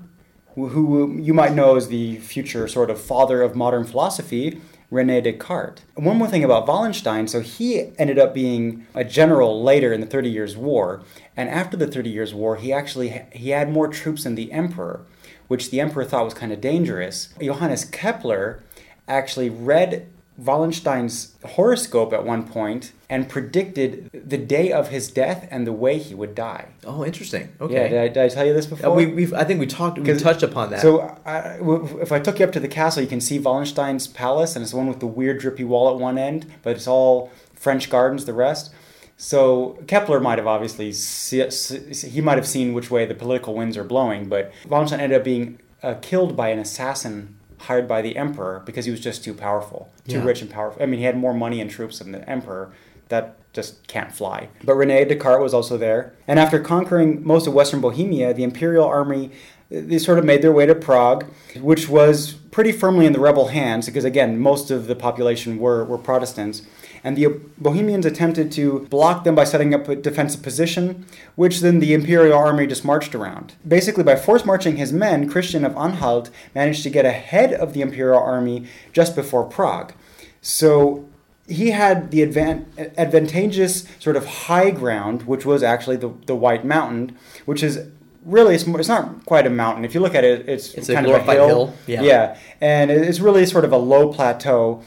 who, 0.56 0.70
who 0.70 1.18
you 1.20 1.34
might 1.34 1.54
know 1.54 1.76
as 1.76 1.88
the 1.88 2.18
future 2.18 2.68
sort 2.68 2.90
of 2.90 3.00
father 3.02 3.42
of 3.42 3.56
modern 3.56 3.86
philosophy, 3.86 4.62
Rene 4.94 5.22
Descartes. 5.22 5.82
One 5.96 6.18
more 6.18 6.28
thing 6.28 6.44
about 6.44 6.68
Wallenstein 6.68 7.28
so 7.28 7.40
he 7.40 7.92
ended 7.98 8.20
up 8.20 8.32
being 8.32 8.86
a 8.94 9.04
general 9.04 9.64
later 9.64 9.92
in 9.92 10.02
the 10.02 10.06
Thirty 10.08 10.30
Years' 10.30 10.56
War, 10.56 11.02
and 11.36 11.50
after 11.50 11.76
the 11.76 11.88
Thirty 11.88 12.12
Years' 12.12 12.34
War, 12.34 12.58
he 12.58 12.72
actually 12.72 13.24
he 13.32 13.50
had 13.50 13.72
more 13.72 13.88
troops 13.88 14.24
than 14.24 14.36
the 14.36 14.52
emperor, 14.52 15.04
which 15.48 15.72
the 15.72 15.80
emperor 15.80 16.06
thought 16.06 16.26
was 16.26 16.36
kind 16.36 16.54
of 16.54 16.62
dangerous. 16.62 17.34
Johannes 17.42 17.86
Kepler 17.86 18.62
actually 19.08 19.50
read 19.50 20.08
Wallenstein's 20.38 21.36
horoscope 21.46 22.12
at 22.12 22.26
one 22.26 22.48
point 22.48 22.92
and 23.10 23.30
predicted 23.30 24.10
the 24.12 24.38
day 24.38 24.72
of 24.72 24.88
his 24.90 25.12
death 25.12 25.48
and 25.52 25.68
the 25.68 25.72
way 25.72 26.00
he 26.00 26.16
would 26.16 26.34
die. 26.34 26.70
Oh, 26.86 27.06
interesting. 27.06 27.54
Okay. 27.62 27.74
Yeah, 27.76 27.88
did 27.88 28.00
I, 28.00 28.08
did 28.08 28.18
I 28.24 28.30
tell 28.30 28.46
you 28.46 28.54
this 28.54 28.66
before? 28.66 28.90
Uh, 28.90 28.96
we, 28.96 29.34
I 29.36 29.44
think 29.44 29.60
we 29.60 29.68
talked, 29.68 30.00
we 30.00 30.18
touched 30.18 30.42
upon 30.42 30.72
that. 30.72 30.82
So, 30.82 31.02
I, 31.26 31.60
if 32.02 32.12
I 32.12 32.20
took 32.20 32.40
you 32.40 32.46
up 32.46 32.52
to 32.54 32.60
the 32.60 32.68
castle, 32.68 33.04
you 33.04 33.10
can 33.10 33.22
see 33.22 33.38
Wallenstein's 33.38 34.08
palace, 34.08 34.56
and 34.56 34.64
it's 34.64 34.72
the 34.72 34.78
one 34.78 34.88
with 34.88 35.00
the 35.00 35.08
weird 35.08 35.40
drippy 35.40 35.64
wall 35.64 35.94
at 35.94 36.00
one 36.00 36.18
end, 36.18 36.48
but 36.64 36.76
it's 36.76 36.88
all 36.88 37.32
French 37.54 37.90
gardens, 37.90 38.26
the 38.26 38.34
rest. 38.34 38.74
So 39.16 39.80
Kepler 39.88 40.20
might 40.20 40.40
have 40.40 40.48
obviously 40.48 40.92
he 40.92 42.20
might 42.20 42.38
have 42.38 42.48
seen 42.48 42.74
which 42.74 42.90
way 42.90 43.06
the 43.06 43.16
political 43.16 43.54
winds 43.54 43.78
are 43.78 43.84
blowing, 43.84 44.28
but 44.28 44.52
Wallenstein 44.68 45.00
ended 45.00 45.20
up 45.20 45.24
being 45.24 45.60
uh, 45.84 45.96
killed 46.02 46.36
by 46.36 46.50
an 46.50 46.60
assassin 46.60 47.36
hired 47.64 47.88
by 47.88 48.02
the 48.02 48.18
emperor 48.18 48.62
because 48.66 48.86
he 48.86 48.92
was 48.92 49.00
just 49.00 49.24
too 49.24 49.34
powerful, 49.34 49.92
too 50.08 50.18
yeah. 50.18 50.24
rich 50.24 50.42
and 50.42 50.50
powerful. 50.50 50.82
I 50.82 50.86
mean, 50.86 51.00
he 51.00 51.06
had 51.06 51.18
more 51.18 51.34
money 51.34 51.62
and 51.62 51.70
troops 51.70 52.00
than 52.00 52.12
the 52.12 52.28
emperor. 52.30 52.74
That 53.10 53.36
just 53.54 53.88
can't 53.88 54.12
fly. 54.12 54.50
But 54.64 54.76
Rene 54.76 55.06
Descartes 55.06 55.42
was 55.42 55.54
also 55.54 55.78
there. 55.78 56.14
And 56.28 56.40
after 56.40 56.60
conquering 56.60 57.26
most 57.26 57.46
of 57.46 57.54
Western 57.54 57.82
Bohemia, 57.82 58.34
the 58.34 58.44
imperial 58.44 58.86
army 58.86 59.32
they 59.74 59.98
sort 59.98 60.20
of 60.20 60.26
made 60.26 60.44
their 60.44 60.52
way 60.52 60.68
to 60.68 60.76
Prague, 60.76 61.26
which 61.60 61.90
was 61.90 62.34
pretty 62.52 62.72
firmly 62.72 63.08
in 63.08 63.14
the 63.14 63.20
rebel 63.20 63.48
hands 63.48 63.88
because 63.88 64.06
again, 64.06 64.38
most 64.38 64.70
of 64.70 64.86
the 64.86 64.96
population 64.96 65.58
were, 65.58 65.84
were 65.84 65.98
Protestants 65.98 66.62
and 67.04 67.18
the 67.18 67.28
Bohemians 67.58 68.06
attempted 68.06 68.52
to 68.54 68.88
block 68.90 69.24
them 69.24 69.36
by 69.36 69.44
setting 69.44 69.74
up 69.74 69.88
a 69.90 69.96
defensive 69.96 70.42
position, 70.42 71.06
which 71.36 71.60
then 71.60 71.80
the 71.80 71.94
imperial 71.94 72.38
army 72.38 72.66
just 72.66 72.86
marched 72.86 73.14
around. 73.14 73.56
Basically, 73.68 74.04
by 74.04 74.16
force 74.16 74.46
marching 74.46 74.78
his 74.78 74.94
men, 74.94 75.30
Christian 75.30 75.66
of 75.66 75.76
Anhalt 75.76 76.30
managed 76.56 76.84
to 76.84 76.90
get 76.90 77.06
ahead 77.06 77.54
of 77.54 77.74
the 77.74 77.82
imperial 77.82 78.20
army 78.20 78.68
just 78.94 79.16
before 79.16 79.44
Prague. 79.44 79.94
So 80.42 81.08
he 81.48 81.72
had 81.72 82.12
the 82.12 82.26
advan- 82.26 82.66
advantageous 82.98 83.86
sort 84.00 84.16
of 84.16 84.26
high 84.26 84.72
ground, 84.72 85.24
which 85.24 85.46
was 85.46 85.62
actually 85.62 85.98
the, 85.98 86.14
the 86.26 86.36
White 86.36 86.64
Mountain, 86.64 87.18
which 87.46 87.62
is 87.62 87.88
really 88.26 88.56
it's, 88.56 88.66
it's 88.66 88.88
not 88.88 89.26
quite 89.26 89.46
a 89.46 89.50
mountain. 89.50 89.84
If 89.84 89.94
you 89.94 90.00
look 90.00 90.16
at 90.16 90.24
it, 90.24 90.48
it's, 90.48 90.74
it's 90.74 90.88
kind 90.88 91.06
a 91.06 91.14
of 91.14 91.28
a 91.28 91.34
hill. 91.34 91.48
hill. 91.48 91.74
Yeah. 91.88 92.02
yeah, 92.02 92.38
and 92.62 92.90
it's 92.90 93.20
really 93.20 93.46
sort 93.46 93.66
of 93.66 93.74
a 93.74 93.78
low 93.78 94.14
plateau 94.14 94.82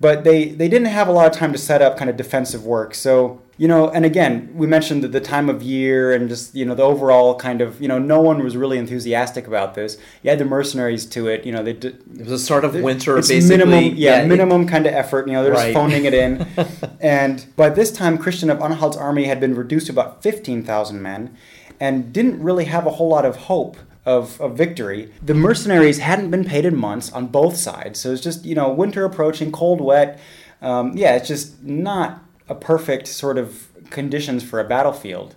but 0.00 0.24
they 0.24 0.48
they 0.48 0.68
didn't 0.68 0.88
have 0.88 1.08
a 1.08 1.12
lot 1.12 1.26
of 1.26 1.32
time 1.32 1.52
to 1.52 1.58
set 1.58 1.82
up 1.82 1.98
kind 1.98 2.08
of 2.08 2.16
defensive 2.16 2.64
work. 2.64 2.94
So 2.94 3.42
you 3.58 3.68
know, 3.68 3.90
and 3.90 4.06
again, 4.06 4.50
we 4.54 4.66
mentioned 4.66 5.04
that 5.04 5.12
the 5.12 5.20
time 5.20 5.50
of 5.50 5.62
year 5.62 6.14
and 6.14 6.30
just 6.30 6.54
you 6.54 6.64
know 6.64 6.74
the 6.74 6.82
overall 6.82 7.34
kind 7.34 7.60
of 7.60 7.78
you 7.82 7.86
know 7.86 7.98
no 7.98 8.18
one 8.22 8.42
was 8.42 8.56
really 8.56 8.78
enthusiastic 8.78 9.46
about 9.46 9.74
this. 9.74 9.98
You 10.22 10.30
had 10.30 10.38
the 10.38 10.46
mercenaries 10.46 11.04
to 11.06 11.28
it. 11.28 11.44
You 11.44 11.52
know, 11.52 11.62
they 11.62 11.74
did, 11.74 12.02
it 12.18 12.22
was 12.22 12.32
a 12.32 12.38
sort 12.38 12.64
of 12.64 12.74
winter, 12.74 13.18
it's 13.18 13.28
basically. 13.28 13.66
Minimum, 13.66 13.96
yeah, 13.96 14.22
yeah 14.22 14.26
minimum 14.26 14.62
it, 14.62 14.68
kind 14.68 14.86
of 14.86 14.94
effort. 14.94 15.26
You 15.26 15.34
know, 15.34 15.44
they're 15.44 15.52
right. 15.52 15.74
just 15.74 15.74
phoning 15.74 16.06
it 16.06 16.14
in. 16.14 16.46
and 17.00 17.44
by 17.56 17.68
this 17.68 17.92
time, 17.92 18.16
Christian 18.16 18.48
of 18.48 18.58
Anhalt's 18.58 18.96
army 18.96 19.24
had 19.24 19.38
been 19.38 19.54
reduced 19.54 19.86
to 19.86 19.92
about 19.92 20.22
fifteen 20.22 20.64
thousand 20.64 21.02
men, 21.02 21.36
and 21.78 22.10
didn't 22.10 22.42
really 22.42 22.64
have 22.64 22.86
a 22.86 22.92
whole 22.92 23.10
lot 23.10 23.26
of 23.26 23.36
hope 23.36 23.76
of, 24.06 24.40
of 24.40 24.56
victory. 24.56 25.12
The 25.22 25.34
mercenaries 25.34 25.98
hadn't 25.98 26.30
been 26.30 26.44
paid 26.44 26.64
in 26.64 26.76
months 26.76 27.12
on 27.12 27.26
both 27.26 27.56
sides, 27.56 28.00
so 28.00 28.12
it's 28.12 28.22
just 28.22 28.44
you 28.44 28.54
know 28.54 28.70
winter 28.70 29.04
approaching, 29.04 29.52
cold, 29.52 29.80
wet. 29.80 30.18
Um, 30.62 30.96
yeah, 30.96 31.16
it's 31.16 31.28
just 31.28 31.62
not 31.62 32.22
a 32.48 32.54
perfect 32.54 33.06
sort 33.06 33.38
of 33.38 33.68
conditions 33.90 34.42
for 34.42 34.60
a 34.60 34.64
battlefield. 34.64 35.34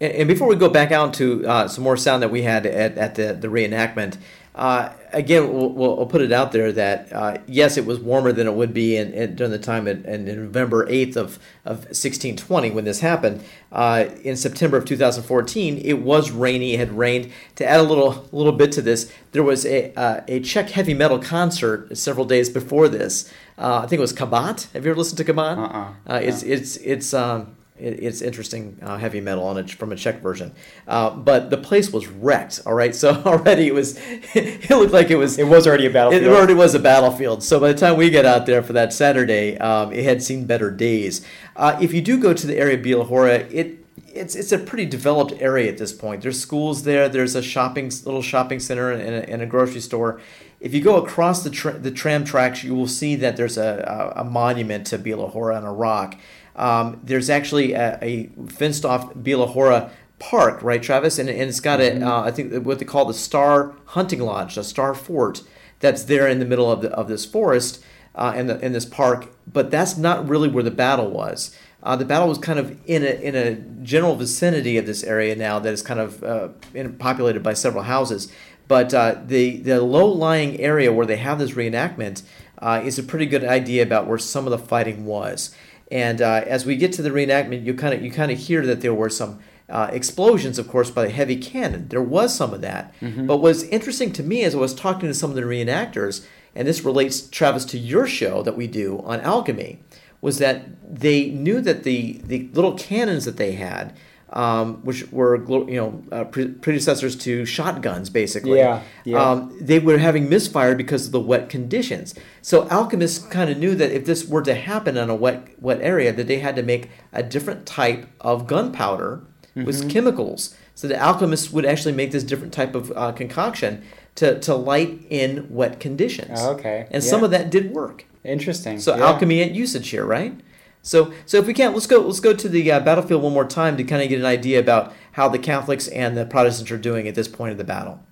And 0.00 0.26
before 0.26 0.48
we 0.48 0.56
go 0.56 0.70
back 0.70 0.92
out 0.92 1.12
to 1.14 1.46
uh, 1.46 1.68
some 1.68 1.84
more 1.84 1.96
sound 1.96 2.22
that 2.22 2.30
we 2.30 2.42
had 2.42 2.64
at, 2.64 2.96
at 2.96 3.16
the, 3.16 3.34
the 3.34 3.48
reenactment, 3.48 4.16
uh, 4.54 4.92
again, 5.12 5.52
we'll, 5.52 5.70
we'll, 5.70 6.06
put 6.06 6.20
it 6.20 6.32
out 6.32 6.50
there 6.50 6.72
that 6.72 7.12
uh, 7.12 7.38
yes, 7.46 7.76
it 7.76 7.86
was 7.86 8.00
warmer 8.00 8.32
than 8.32 8.48
it 8.48 8.54
would 8.54 8.74
be 8.74 8.96
in, 8.96 9.12
in 9.12 9.36
during 9.36 9.52
the 9.52 9.60
time 9.60 9.86
in, 9.86 10.04
in, 10.04 10.24
November 10.24 10.86
8th 10.86 11.16
of, 11.16 11.38
of 11.64 11.78
1620 11.84 12.70
when 12.70 12.84
this 12.84 12.98
happened. 12.98 13.44
Uh, 13.70 14.06
in 14.24 14.36
September 14.36 14.76
of 14.76 14.84
2014, 14.84 15.78
it 15.78 16.00
was 16.00 16.32
rainy. 16.32 16.74
It 16.74 16.80
had 16.80 16.98
rained. 16.98 17.30
To 17.56 17.66
add 17.66 17.78
a 17.78 17.84
little 17.84 18.28
little 18.32 18.52
bit 18.52 18.72
to 18.72 18.82
this, 18.82 19.12
there 19.30 19.44
was 19.44 19.64
a, 19.64 19.94
uh, 19.94 20.22
a 20.26 20.40
Czech 20.40 20.70
heavy 20.70 20.94
metal 20.94 21.20
concert 21.20 21.96
several 21.96 22.26
days 22.26 22.50
before 22.50 22.88
this. 22.88 23.32
Uh, 23.56 23.82
I 23.84 23.86
think 23.86 23.98
it 23.98 24.00
was 24.00 24.12
Kabát. 24.12 24.72
Have 24.72 24.84
you 24.84 24.90
ever 24.90 24.98
listened 24.98 25.18
to 25.18 25.32
Kabát? 25.32 25.58
Uh-uh. 25.58 26.12
Uh, 26.12 26.20
it's, 26.20 26.42
it's, 26.42 26.76
it's, 26.78 27.14
um, 27.14 27.56
it's 27.80 28.22
interesting 28.22 28.78
uh, 28.82 28.98
heavy 28.98 29.20
metal 29.20 29.44
on 29.44 29.58
it 29.58 29.70
from 29.70 29.92
a 29.92 29.96
Czech 29.96 30.20
version. 30.20 30.52
Uh, 30.86 31.10
but 31.10 31.50
the 31.50 31.56
place 31.56 31.92
was 31.92 32.06
wrecked. 32.06 32.60
All 32.66 32.74
right, 32.74 32.94
so 32.94 33.10
already 33.26 33.66
it 33.66 33.74
was 33.74 33.98
it 34.34 34.70
looked 34.70 34.92
like 34.92 35.10
it 35.10 35.16
was 35.16 35.38
it 35.38 35.48
was 35.48 35.66
already 35.66 35.86
a 35.86 35.90
battlefield. 35.90 36.24
It 36.24 36.28
already 36.28 36.54
was 36.54 36.74
a 36.74 36.78
battlefield. 36.78 37.42
So 37.42 37.60
by 37.60 37.72
the 37.72 37.78
time 37.78 37.96
we 37.96 38.10
get 38.10 38.24
out 38.24 38.46
there 38.46 38.62
for 38.62 38.72
that 38.74 38.92
Saturday, 38.92 39.58
um, 39.58 39.92
it 39.92 40.04
had 40.04 40.22
seen 40.22 40.44
better 40.44 40.70
days. 40.70 41.26
Uh, 41.56 41.78
if 41.80 41.92
you 41.92 42.00
do 42.00 42.18
go 42.18 42.32
to 42.32 42.46
the 42.46 42.56
area 42.56 42.78
of 42.78 42.84
Biela 42.84 43.06
Hora, 43.06 43.38
it 43.50 43.80
it's 44.12 44.34
it's 44.34 44.52
a 44.52 44.58
pretty 44.58 44.86
developed 44.86 45.32
area 45.40 45.70
at 45.70 45.78
this 45.78 45.92
point. 45.92 46.22
There's 46.22 46.40
schools 46.40 46.82
there. 46.82 47.08
There's 47.08 47.34
a 47.34 47.42
shopping 47.42 47.90
little 48.04 48.22
shopping 48.22 48.60
center 48.60 48.90
and 48.90 49.02
a, 49.02 49.30
and 49.30 49.42
a 49.42 49.46
grocery 49.46 49.80
store. 49.80 50.20
If 50.60 50.74
you 50.74 50.82
go 50.82 50.96
across 50.96 51.42
the 51.42 51.50
tra- 51.50 51.78
the 51.78 51.90
tram 51.90 52.24
tracks, 52.24 52.64
you 52.64 52.74
will 52.74 52.88
see 52.88 53.16
that 53.16 53.36
there's 53.36 53.56
a, 53.56 54.12
a, 54.16 54.20
a 54.20 54.24
monument 54.24 54.86
to 54.88 54.98
Biela 54.98 55.30
Hora 55.30 55.56
on 55.56 55.64
a 55.64 55.72
rock. 55.72 56.16
Um, 56.60 57.00
there's 57.02 57.30
actually 57.30 57.72
a, 57.72 57.98
a 58.02 58.26
fenced 58.48 58.84
off 58.84 59.14
Biela 59.14 59.48
Hora 59.48 59.90
park, 60.18 60.62
right, 60.62 60.82
Travis? 60.82 61.18
And, 61.18 61.30
and 61.30 61.48
it's 61.48 61.58
got 61.58 61.80
mm-hmm. 61.80 62.02
a, 62.02 62.06
uh, 62.06 62.22
I 62.24 62.30
think 62.30 62.66
what 62.66 62.78
they 62.78 62.84
call 62.84 63.06
the 63.06 63.14
Star 63.14 63.74
Hunting 63.86 64.20
Lodge, 64.20 64.58
a 64.58 64.62
Star 64.62 64.94
Fort, 64.94 65.42
that's 65.80 66.04
there 66.04 66.28
in 66.28 66.38
the 66.38 66.44
middle 66.44 66.70
of 66.70 66.82
the, 66.82 66.90
of 66.90 67.08
this 67.08 67.24
forest 67.24 67.82
uh, 68.14 68.34
in 68.36 68.46
the 68.46 68.60
in 68.60 68.72
this 68.72 68.84
park. 68.84 69.28
But 69.50 69.70
that's 69.70 69.96
not 69.96 70.28
really 70.28 70.48
where 70.48 70.62
the 70.62 70.70
battle 70.70 71.10
was. 71.10 71.56
Uh, 71.82 71.96
the 71.96 72.04
battle 72.04 72.28
was 72.28 72.36
kind 72.36 72.58
of 72.58 72.78
in 72.86 73.02
a 73.02 73.12
in 73.22 73.34
a 73.34 73.54
general 73.82 74.14
vicinity 74.14 74.76
of 74.76 74.84
this 74.84 75.02
area 75.02 75.34
now 75.34 75.58
that 75.58 75.72
is 75.72 75.80
kind 75.80 75.98
of 75.98 76.22
uh, 76.22 76.48
in, 76.74 76.92
populated 76.98 77.42
by 77.42 77.54
several 77.54 77.84
houses. 77.84 78.30
But 78.68 78.92
uh, 78.92 79.22
the 79.24 79.56
the 79.56 79.80
low 79.80 80.06
lying 80.06 80.60
area 80.60 80.92
where 80.92 81.06
they 81.06 81.16
have 81.16 81.38
this 81.38 81.52
reenactment 81.52 82.22
uh, 82.58 82.82
is 82.84 82.98
a 82.98 83.02
pretty 83.02 83.24
good 83.24 83.44
idea 83.44 83.82
about 83.82 84.06
where 84.06 84.18
some 84.18 84.46
of 84.46 84.50
the 84.50 84.58
fighting 84.58 85.06
was. 85.06 85.54
And 85.90 86.22
uh, 86.22 86.44
as 86.46 86.64
we 86.64 86.76
get 86.76 86.92
to 86.94 87.02
the 87.02 87.10
reenactment, 87.10 87.64
you 87.64 87.74
kind 87.74 87.94
of 87.94 88.02
you 88.02 88.10
kind 88.10 88.30
of 88.30 88.38
hear 88.38 88.64
that 88.66 88.80
there 88.80 88.94
were 88.94 89.10
some 89.10 89.40
uh, 89.68 89.88
explosions, 89.92 90.58
of 90.58 90.68
course, 90.68 90.90
by 90.90 91.08
heavy 91.08 91.36
cannon. 91.36 91.88
There 91.88 92.02
was 92.02 92.34
some 92.34 92.52
of 92.52 92.60
that. 92.60 92.94
Mm-hmm. 93.00 93.26
But 93.26 93.38
what's 93.38 93.62
interesting 93.64 94.12
to 94.14 94.22
me 94.22 94.42
as 94.42 94.54
I 94.54 94.58
was 94.58 94.74
talking 94.74 95.08
to 95.08 95.14
some 95.14 95.30
of 95.30 95.36
the 95.36 95.42
reenactors, 95.42 96.24
and 96.54 96.66
this 96.66 96.84
relates, 96.84 97.28
Travis, 97.28 97.64
to 97.66 97.78
your 97.78 98.06
show 98.06 98.42
that 98.42 98.56
we 98.56 98.66
do 98.66 99.00
on 99.04 99.20
alchemy, 99.20 99.80
was 100.20 100.38
that 100.38 100.66
they 100.82 101.30
knew 101.30 101.60
that 101.60 101.84
the 101.84 102.20
the 102.24 102.48
little 102.52 102.76
cannons 102.76 103.24
that 103.24 103.36
they 103.36 103.52
had 103.52 103.94
um, 104.30 104.76
which 104.84 105.10
were 105.10 105.36
you 105.68 105.76
know 105.76 106.02
uh, 106.12 106.24
pre- 106.24 106.48
predecessors 106.48 107.16
to 107.16 107.44
shotguns, 107.44 108.10
basically. 108.10 108.58
Yeah, 108.58 108.82
yeah. 109.04 109.18
Um, 109.18 109.56
they 109.60 109.78
were 109.78 109.98
having 109.98 110.28
misfire 110.28 110.74
because 110.74 111.06
of 111.06 111.12
the 111.12 111.20
wet 111.20 111.48
conditions. 111.48 112.14
So 112.42 112.68
alchemists 112.68 113.24
kind 113.26 113.50
of 113.50 113.58
knew 113.58 113.74
that 113.74 113.90
if 113.90 114.04
this 114.04 114.26
were 114.26 114.42
to 114.42 114.54
happen 114.54 114.96
in 114.96 115.10
a 115.10 115.14
wet 115.14 115.60
wet 115.60 115.80
area, 115.80 116.12
that 116.12 116.26
they 116.26 116.38
had 116.38 116.56
to 116.56 116.62
make 116.62 116.90
a 117.12 117.22
different 117.22 117.66
type 117.66 118.06
of 118.20 118.46
gunpowder 118.46 119.22
mm-hmm. 119.56 119.64
with 119.64 119.90
chemicals. 119.90 120.54
So 120.74 120.88
the 120.88 120.96
alchemists 120.96 121.50
would 121.50 121.66
actually 121.66 121.92
make 121.92 122.10
this 122.10 122.24
different 122.24 122.54
type 122.54 122.74
of 122.74 122.90
uh, 122.96 123.12
concoction 123.12 123.84
to, 124.14 124.38
to 124.40 124.54
light 124.54 125.06
in 125.10 125.46
wet 125.50 125.78
conditions. 125.80 126.38
Oh, 126.40 126.52
okay. 126.52 126.86
And 126.90 127.02
yeah. 127.04 127.10
some 127.10 127.22
of 127.22 127.30
that 127.32 127.50
did 127.50 127.72
work. 127.72 128.06
Interesting. 128.24 128.78
So 128.80 128.96
yeah. 128.96 129.04
alchemy 129.04 129.42
and 129.42 129.54
usage 129.54 129.88
here, 129.90 130.04
right? 130.04 130.38
So, 130.82 131.12
so 131.26 131.36
if 131.36 131.46
we 131.46 131.52
can, 131.52 131.74
let's 131.74 131.86
go. 131.86 132.00
Let's 132.00 132.20
go 132.20 132.32
to 132.32 132.48
the 132.48 132.72
uh, 132.72 132.80
battlefield 132.80 133.22
one 133.22 133.34
more 133.34 133.44
time 133.44 133.76
to 133.76 133.84
kind 133.84 134.02
of 134.02 134.08
get 134.08 134.18
an 134.18 134.24
idea 134.24 134.58
about 134.58 134.94
how 135.12 135.28
the 135.28 135.38
Catholics 135.38 135.88
and 135.88 136.16
the 136.16 136.24
Protestants 136.24 136.70
are 136.70 136.78
doing 136.78 137.06
at 137.06 137.14
this 137.14 137.28
point 137.28 137.52
of 137.52 137.58
the 137.58 137.64
battle. 137.64 138.02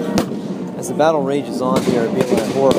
As 0.77 0.89
the 0.89 0.95
battle 0.95 1.23
rages 1.23 1.63
on 1.63 1.83
here 1.85 2.03
at 2.03 2.53
Hora, 2.53 2.75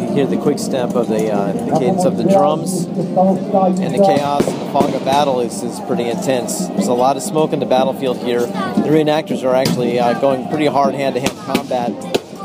you 0.00 0.14
hear 0.14 0.26
the 0.26 0.38
quick 0.40 0.58
step 0.58 0.94
of 0.94 1.08
the, 1.08 1.30
uh, 1.30 1.52
the 1.52 1.78
cadence 1.78 2.04
of 2.04 2.16
the 2.16 2.22
drums, 2.22 2.84
and 2.84 3.94
the 3.94 4.02
chaos 4.02 4.46
and 4.46 4.60
the 4.60 4.72
fog 4.72 4.94
of 4.94 5.04
battle 5.04 5.40
is, 5.40 5.62
is 5.62 5.80
pretty 5.80 6.04
intense. 6.04 6.68
There's 6.68 6.86
a 6.86 6.94
lot 6.94 7.16
of 7.16 7.22
smoke 7.22 7.52
in 7.52 7.58
the 7.58 7.66
battlefield 7.66 8.18
here. 8.18 8.40
The 8.40 8.88
reenactors 8.88 9.42
are 9.42 9.54
actually 9.54 9.98
uh, 9.98 10.18
going 10.20 10.48
pretty 10.48 10.66
hard 10.66 10.94
hand-to-hand 10.94 11.36
combat, 11.38 11.90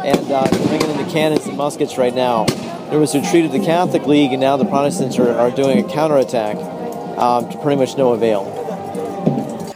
and 0.04 0.32
uh, 0.32 0.48
bringing 0.68 0.90
in 0.90 0.98
the 0.98 1.10
cannons 1.12 1.46
and 1.46 1.56
muskets 1.56 1.98
right 1.98 2.16
now 2.16 2.48
there 2.90 3.00
was 3.00 3.14
a 3.14 3.22
retreat 3.22 3.46
of 3.46 3.52
the 3.52 3.60
Catholic 3.60 4.08
League, 4.08 4.32
and 4.32 4.42
now 4.42 4.58
the 4.58 4.66
Protestants 4.66 5.20
are, 5.20 5.32
are 5.38 5.52
doing 5.52 5.84
a 5.84 5.88
counterattack 5.88 6.56
um, 7.18 7.50
to 7.50 7.58
pretty 7.60 7.80
much 7.80 7.98
no 7.98 8.14
avail. 8.14 8.56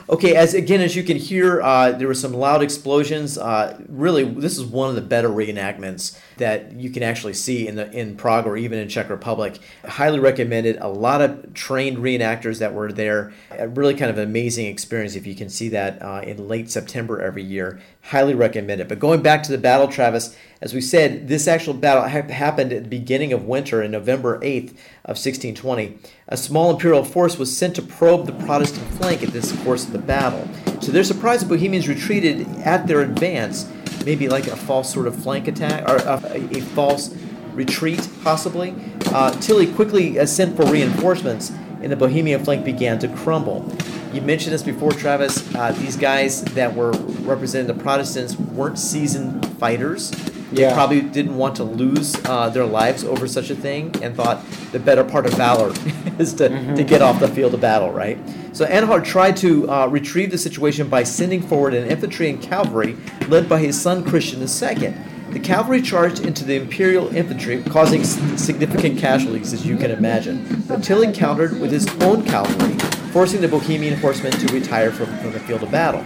Okay, 0.10 0.36
as 0.36 0.53
again 0.53 0.82
as 0.82 0.96
you 0.96 1.03
can 1.03 1.17
hear, 1.17 1.62
uh, 1.62 1.91
there 1.91 2.08
were 2.08 2.13
some 2.13 2.34
loud 2.34 2.62
explosions. 2.62 3.38
Uh, 3.38 3.79
really, 3.88 4.24
this 4.24 4.58
is 4.60 4.63
one 4.63 4.89
of 4.89 4.96
the 4.96 5.01
better 5.01 5.29
reenactments 5.29 6.20
that 6.38 6.74
you 6.74 6.91
can 6.91 7.01
actually 7.01 7.34
see 7.34 7.67
in 7.67 7.75
the 7.75 7.89
in 7.91 8.15
Prague 8.15 8.46
or 8.46 8.55
even 8.55 8.77
in 8.77 8.88
Czech 8.89 9.10
Republic. 9.10 9.58
Highly 9.84 10.20
recommended. 10.20 10.77
A 10.82 10.88
lot 10.88 11.22
of 11.22 11.53
trained 11.55 11.98
reenactors 11.98 12.60
that 12.60 12.75
were 12.75 12.91
there. 12.91 13.34
A 13.51 13.67
really 13.67 13.96
kind 13.96 14.12
of 14.12 14.20
amazing 14.20 14.67
experience 14.67 15.15
if 15.15 15.25
you 15.25 15.34
can 15.34 15.50
see 15.50 15.70
that 15.70 16.00
uh, 16.01 16.22
in 16.24 16.48
late 16.48 16.70
September 16.70 17.20
every 17.20 17.43
year. 17.43 17.79
Highly 18.03 18.36
recommend 18.36 18.82
it. 18.82 18.89
But 18.89 19.00
going 19.00 19.24
back 19.24 19.41
to 19.43 19.51
the 19.51 19.58
battle, 19.58 19.88
Travis, 19.88 20.36
as 20.63 20.74
we 20.74 20.79
said, 20.79 21.27
this 21.27 21.46
actual 21.46 21.74
battle 21.74 22.03
ha- 22.03 22.34
happened 22.34 22.72
at 22.72 22.84
the 22.84 22.89
beginning 22.89 23.34
of 23.34 23.43
winter 23.43 23.84
in 23.84 23.91
November 23.91 24.39
8th 24.39 24.70
of 25.03 25.20
1620. 25.20 25.98
A 26.29 26.38
small 26.38 26.72
imperial 26.72 27.03
force 27.03 27.38
was 27.38 27.55
sent 27.55 27.75
to 27.75 27.82
probe 27.82 28.25
the 28.25 28.46
Protestant 28.46 28.88
flank 28.93 29.22
at 29.22 29.34
this 29.34 29.51
course 29.63 29.86
of 29.86 29.91
the 29.91 30.00
battle. 30.00 30.48
To 30.79 30.89
their 30.89 31.03
surprise, 31.03 31.41
the 31.41 31.48
Bohemians 31.48 31.89
retreated 31.89 32.48
at 32.60 32.88
their 32.88 33.01
advance 33.01 33.70
maybe 34.05 34.29
like 34.29 34.48
a 34.48 34.55
false 34.55 34.91
sort 34.91 35.05
of 35.05 35.22
flank 35.22 35.50
attack 35.50 35.84
or 35.89 35.98
a, 35.98 36.58
a 36.58 36.62
false 36.62 37.13
retreat, 37.51 38.08
possibly. 38.24 38.74
Uh, 39.08 39.32
Tilly 39.41 39.67
quickly 39.67 40.17
uh, 40.17 40.25
sent 40.25 40.55
for 40.55 40.65
reinforcements, 40.72 41.51
and 41.82 41.91
the 41.91 41.98
Bohemian 41.98 42.41
flank 42.41 42.63
began 42.63 43.00
to 43.00 43.10
crumble. 43.10 43.70
You 44.13 44.22
mentioned 44.22 44.53
this 44.53 44.63
before, 44.63 44.93
Travis. 44.93 45.53
Uh, 45.53 45.74
these 45.74 45.98
guys 45.98 46.41
that 46.53 46.74
were 46.74 46.91
representing 47.24 47.75
the 47.75 47.84
Protestants 47.84 48.38
weren't 48.39 48.79
seasoned 48.79 49.46
fighters. 49.58 50.12
They 50.53 50.62
yeah. 50.62 50.74
probably 50.74 51.01
didn't 51.01 51.36
want 51.36 51.55
to 51.55 51.63
lose 51.63 52.15
uh, 52.25 52.50
their 52.50 52.65
lives 52.65 53.03
over 53.03 53.27
such 53.27 53.50
a 53.50 53.55
thing 53.55 53.93
and 54.03 54.15
thought 54.15 54.45
the 54.72 54.79
better 54.79 55.03
part 55.03 55.25
of 55.25 55.33
valor 55.33 55.69
is 56.19 56.33
to, 56.36 56.50
mm-hmm. 56.50 56.75
to 56.75 56.83
get 56.83 57.01
off 57.01 57.19
the 57.19 57.27
field 57.27 57.55
of 57.55 57.62
battle, 57.62 57.91
right? 57.91 58.19
So 58.51 58.65
Anhalt 58.65 59.03
tried 59.03 59.36
to 59.38 59.69
uh, 59.69 59.88
retrieve 59.88 60.29
the 60.29 60.38
situation 60.38 60.89
by 60.89 61.03
sending 61.03 61.41
forward 61.41 61.74
an 61.74 61.89
infantry 61.89 62.29
and 62.29 62.39
cavalry 62.41 62.95
led 63.27 63.50
by 63.50 63.60
his 63.60 63.81
son 63.81 64.03
Christian 64.03 64.41
II. 64.41 64.93
The 65.31 65.39
cavalry 65.39 65.81
charged 65.81 66.19
into 66.19 66.43
the 66.43 66.55
imperial 66.55 67.15
infantry, 67.15 67.63
causing 67.63 68.03
significant 68.03 69.00
casualties, 69.00 69.53
as 69.53 69.65
you 69.65 69.75
can 69.77 69.89
imagine. 69.89 70.63
But 70.67 70.83
Tilly 70.83 71.12
countered 71.12 71.60
with 71.60 71.72
his 71.72 71.88
own 72.03 72.24
cavalry, 72.24 72.77
forcing 73.12 73.41
the 73.41 73.48
Bohemian 73.48 74.00
horsemen 74.00 74.33
to 74.33 74.53
retire 74.53 74.91
from, 74.91 75.07
from 75.17 75.31
the 75.31 75.39
field 75.39 75.63
of 75.63 75.72
battle. 75.72 76.05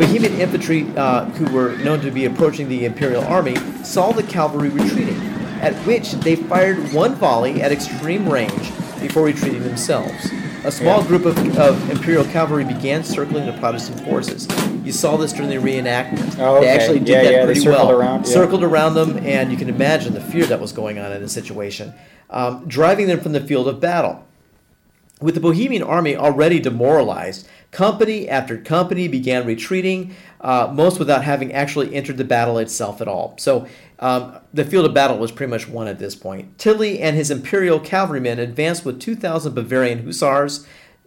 The 0.00 0.06
Bohemian 0.06 0.40
infantry, 0.40 0.86
uh, 0.96 1.26
who 1.26 1.54
were 1.54 1.76
known 1.76 2.00
to 2.00 2.10
be 2.10 2.24
approaching 2.24 2.70
the 2.70 2.86
imperial 2.86 3.22
army, 3.24 3.56
saw 3.84 4.12
the 4.12 4.22
cavalry 4.22 4.70
retreating, 4.70 5.20
at 5.60 5.74
which 5.84 6.12
they 6.12 6.36
fired 6.36 6.94
one 6.94 7.14
volley 7.16 7.60
at 7.60 7.70
extreme 7.70 8.26
range 8.26 8.72
before 8.98 9.24
retreating 9.24 9.62
themselves. 9.62 10.32
A 10.64 10.72
small 10.72 11.02
yeah. 11.02 11.06
group 11.06 11.26
of, 11.26 11.36
of 11.58 11.90
imperial 11.90 12.24
cavalry 12.24 12.64
began 12.64 13.04
circling 13.04 13.44
the 13.44 13.52
Protestant 13.58 14.00
forces. 14.00 14.48
You 14.82 14.92
saw 14.92 15.18
this 15.18 15.34
during 15.34 15.50
the 15.50 15.56
reenactment. 15.56 16.38
Oh, 16.38 16.56
okay. 16.56 16.64
They 16.64 16.70
actually 16.70 17.00
did 17.00 17.08
yeah, 17.08 17.22
that 17.22 17.32
yeah, 17.32 17.44
pretty 17.44 17.60
circled 17.60 17.88
well. 17.88 18.00
Around, 18.00 18.24
circled 18.24 18.64
around 18.64 18.94
them, 18.94 19.18
and 19.18 19.52
you 19.52 19.58
can 19.58 19.68
imagine 19.68 20.14
the 20.14 20.22
fear 20.22 20.46
that 20.46 20.60
was 20.60 20.72
going 20.72 20.98
on 20.98 21.12
in 21.12 21.20
the 21.20 21.28
situation, 21.28 21.92
um, 22.30 22.66
driving 22.66 23.06
them 23.06 23.20
from 23.20 23.32
the 23.32 23.40
field 23.42 23.68
of 23.68 23.80
battle. 23.80 24.26
With 25.20 25.34
the 25.34 25.40
Bohemian 25.40 25.82
army 25.82 26.16
already 26.16 26.60
demoralized, 26.60 27.46
company 27.70 28.28
after 28.28 28.56
company 28.56 29.06
began 29.06 29.46
retreating, 29.46 30.14
uh, 30.40 30.70
most 30.72 30.98
without 30.98 31.24
having 31.24 31.52
actually 31.52 31.94
entered 31.94 32.16
the 32.16 32.24
battle 32.24 32.58
itself 32.58 33.00
at 33.00 33.08
all. 33.08 33.34
So 33.38 33.66
um, 33.98 34.38
the 34.52 34.64
field 34.64 34.86
of 34.86 34.94
battle 34.94 35.18
was 35.18 35.30
pretty 35.30 35.50
much 35.50 35.68
won 35.68 35.86
at 35.86 35.98
this 35.98 36.14
point. 36.14 36.58
Tilly 36.58 37.00
and 37.00 37.16
his 37.16 37.30
imperial 37.30 37.78
cavalrymen 37.78 38.38
advanced 38.38 38.84
with 38.84 38.98
2,000 38.98 39.54
Bavarian 39.54 40.04
hussars, 40.04 40.66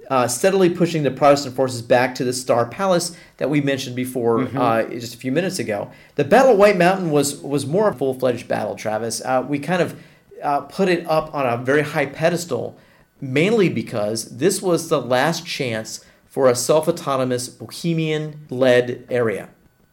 uh, 0.10 0.28
steadily 0.28 0.70
pushing 0.70 1.04
the 1.04 1.12
Protestant 1.12 1.56
forces 1.56 1.82
back 1.82 2.14
to 2.16 2.24
the 2.24 2.34
Star 2.34 2.68
Palace 2.68 3.18
that 3.38 3.50
we 3.50 3.62
mentioned 3.62 3.96
before 3.96 4.40
mm-hmm. 4.40 4.58
uh, 4.58 4.84
just 4.84 5.16
a 5.16 5.18
few 5.18 5.32
minutes 5.32 5.60
ago. 5.60 5.92
The 6.16 6.24
Battle 6.24 6.52
of 6.52 6.58
White 6.58 6.78
Mountain 6.78 7.10
was 7.10 7.38
was 7.38 7.66
more 7.66 7.90
a 7.90 7.94
full 7.94 8.14
fledged 8.14 8.48
battle, 8.48 8.76
Travis. 8.76 9.22
Uh, 9.22 9.46
we 9.48 9.60
kind 9.60 9.82
of 9.82 10.00
uh, 10.44 10.62
put 10.62 10.90
it 10.90 11.08
up 11.08 11.34
on 11.34 11.48
a 11.48 11.64
very 11.64 11.82
high 11.82 12.06
pedestal, 12.06 12.78
mainly 13.24 13.70
because 13.70 14.38
this 14.38 14.62
was 14.62 14.90
the 14.90 15.02
last 15.02 15.46
chance 15.46 16.04
for 16.28 16.50
a 16.50 16.56
self 16.56 16.88
autonomous 16.88 17.48
Bohemian 17.48 18.46
led 18.50 19.06
area. 19.10 19.50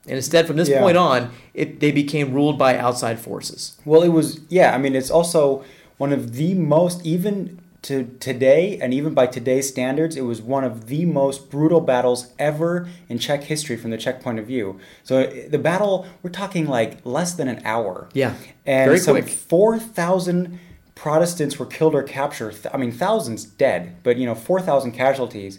And 0.07 0.17
instead, 0.17 0.47
from 0.47 0.57
this 0.57 0.69
yeah. 0.69 0.81
point 0.81 0.97
on, 0.97 1.31
it, 1.55 1.81
they 1.81 1.93
became 1.93 2.33
ruled 2.33 2.59
by 2.59 2.77
outside 2.77 3.21
forces. 3.21 3.79
Well, 3.85 4.03
it 4.03 4.09
was, 4.09 4.41
yeah, 4.49 4.75
I 4.75 4.79
mean, 4.79 4.97
it's 4.97 5.11
also 5.11 5.63
one 5.99 6.13
of 6.13 6.35
the 6.35 6.55
most, 6.55 7.05
even 7.05 7.61
to 7.83 8.05
today, 8.19 8.79
and 8.81 8.93
even 8.93 9.15
by 9.15 9.27
today's 9.27 9.69
standards, 9.69 10.17
it 10.17 10.23
was 10.23 10.43
one 10.43 10.65
of 10.65 10.87
the 10.87 11.05
most 11.05 11.51
brutal 11.51 11.81
battles 11.81 12.33
ever 12.39 12.89
in 13.09 13.19
Czech 13.19 13.45
history 13.45 13.77
from 13.77 13.91
the 13.91 13.99
Czech 13.99 14.23
point 14.23 14.39
of 14.39 14.47
view. 14.47 14.81
So 15.05 15.27
the 15.27 15.59
battle, 15.59 16.07
we're 16.23 16.31
talking 16.31 16.67
like 16.67 17.05
less 17.05 17.35
than 17.35 17.49
an 17.49 17.61
hour. 17.65 18.09
Yeah. 18.13 18.35
And 18.67 18.89
Very 18.89 18.99
so 18.99 19.13
quick. 19.13 19.29
4,000 19.29 20.59
Protestants 21.01 21.59
were 21.59 21.65
killed 21.65 21.95
or 21.95 22.03
captured. 22.03 22.59
I 22.75 22.77
mean, 22.77 22.93
thousands 22.93 23.47
dead, 23.47 23.97
but, 24.03 24.19
you 24.19 24.27
know, 24.27 24.35
4,000 24.35 24.93
casualties. 24.93 25.59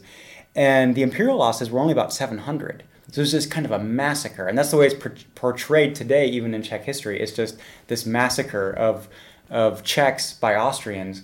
And 0.55 0.93
the 0.93 1.01
imperial 1.01 1.37
losses 1.37 1.71
were 1.71 1.79
only 1.79 1.93
about 1.93 2.13
700. 2.13 2.83
So 3.11 3.21
it 3.21 3.23
was 3.23 3.31
just 3.31 3.49
kind 3.49 3.65
of 3.65 3.71
a 3.71 3.79
massacre, 3.79 4.47
and 4.47 4.55
that's 4.55 4.69
the 4.69 4.77
way 4.77 4.85
it's 4.85 5.23
portrayed 5.33 5.95
today, 5.95 6.27
even 6.27 6.53
in 6.53 6.61
Czech 6.61 6.83
history. 6.83 7.19
It's 7.19 7.31
just 7.31 7.57
this 7.87 8.05
massacre 8.05 8.71
of 8.71 9.09
of 9.49 9.83
Czechs 9.83 10.31
by 10.31 10.55
Austrians. 10.55 11.23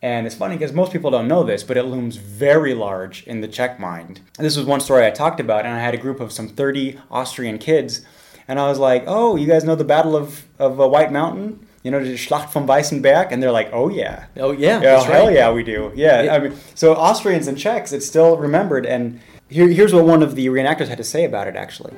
And 0.00 0.26
it's 0.26 0.36
funny 0.36 0.56
because 0.56 0.72
most 0.72 0.92
people 0.92 1.10
don't 1.10 1.26
know 1.26 1.42
this, 1.42 1.64
but 1.64 1.76
it 1.76 1.82
looms 1.82 2.18
very 2.18 2.72
large 2.72 3.24
in 3.24 3.40
the 3.40 3.48
Czech 3.48 3.80
mind. 3.80 4.20
This 4.38 4.56
was 4.56 4.64
one 4.64 4.80
story 4.80 5.04
I 5.04 5.10
talked 5.10 5.40
about, 5.40 5.66
and 5.66 5.74
I 5.74 5.80
had 5.80 5.92
a 5.92 5.98
group 5.98 6.20
of 6.20 6.30
some 6.30 6.48
30 6.48 7.00
Austrian 7.10 7.58
kids, 7.58 8.02
and 8.46 8.60
I 8.60 8.68
was 8.68 8.78
like, 8.78 9.02
"Oh, 9.08 9.34
you 9.34 9.48
guys 9.48 9.64
know 9.64 9.74
the 9.74 9.82
Battle 9.82 10.14
of 10.14 10.46
of 10.56 10.80
uh, 10.80 10.86
White 10.86 11.10
Mountain?" 11.10 11.66
You 11.86 11.92
know, 11.92 12.02
the 12.02 12.18
Schlacht 12.18 12.50
vom 12.50 12.66
Weißen 12.66 13.00
Berg, 13.00 13.30
and 13.30 13.40
they're 13.40 13.52
like, 13.52 13.70
oh 13.72 13.88
yeah, 13.88 14.24
oh 14.38 14.50
yeah, 14.50 14.82
yeah 14.82 15.04
hell 15.04 15.26
right. 15.26 15.36
yeah, 15.36 15.52
we 15.52 15.62
do, 15.62 15.92
yeah. 15.94 16.22
It, 16.22 16.28
I 16.30 16.38
mean, 16.40 16.52
so 16.74 16.94
Austrians 16.94 17.46
and 17.46 17.56
Czechs, 17.56 17.92
it's 17.92 18.04
still 18.04 18.36
remembered, 18.36 18.84
and 18.86 19.20
here, 19.48 19.68
here's 19.68 19.94
what 19.94 20.04
one 20.04 20.20
of 20.24 20.34
the 20.34 20.48
reenactors 20.48 20.88
had 20.88 20.98
to 20.98 21.04
say 21.04 21.24
about 21.24 21.46
it, 21.46 21.54
actually. 21.54 21.94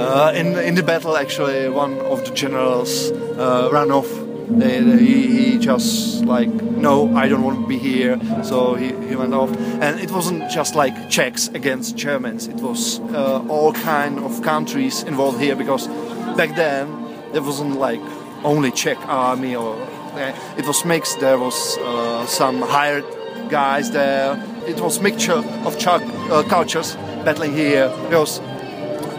Uh, 0.00 0.32
in, 0.34 0.56
in 0.56 0.74
the 0.74 0.82
battle, 0.82 1.18
actually, 1.18 1.68
one 1.68 1.98
of 2.00 2.24
the 2.24 2.32
generals 2.32 3.10
uh, 3.10 3.68
ran 3.70 3.90
off. 3.90 4.08
They, 4.48 4.80
they, 4.80 5.04
he, 5.04 5.50
he, 5.50 5.58
just 5.58 6.24
like, 6.24 6.48
no, 6.48 7.14
I 7.14 7.28
don't 7.28 7.42
want 7.42 7.60
to 7.60 7.66
be 7.66 7.76
here. 7.76 8.18
So 8.42 8.74
he, 8.74 8.94
he 9.08 9.16
went 9.16 9.34
off. 9.34 9.54
And 9.82 10.00
it 10.00 10.10
wasn't 10.10 10.48
just 10.50 10.74
like 10.74 11.10
Czechs 11.10 11.48
against 11.48 11.96
Germans. 11.96 12.46
It 12.46 12.56
was 12.56 13.00
uh, 13.12 13.44
all 13.48 13.72
kind 13.72 14.18
of 14.20 14.40
countries 14.42 15.02
involved 15.02 15.40
here 15.40 15.56
because 15.56 15.88
back 16.36 16.54
then 16.54 16.86
there 17.32 17.42
wasn't 17.42 17.76
like 17.76 18.00
only 18.44 18.70
Czech 18.70 18.98
army 19.08 19.54
or 19.56 19.74
uh, 19.74 20.32
it 20.56 20.66
was 20.66 20.84
mixed. 20.84 21.20
There 21.20 21.38
was 21.38 21.78
uh, 21.78 22.26
some 22.26 22.62
hired 22.62 23.04
guys 23.48 23.90
there. 23.90 24.42
It 24.66 24.80
was 24.80 25.00
mixture 25.00 25.42
of 25.64 25.78
Czech 25.78 26.02
uh, 26.30 26.42
cultures 26.44 26.96
battling 27.24 27.52
here 27.54 27.88
because 28.08 28.40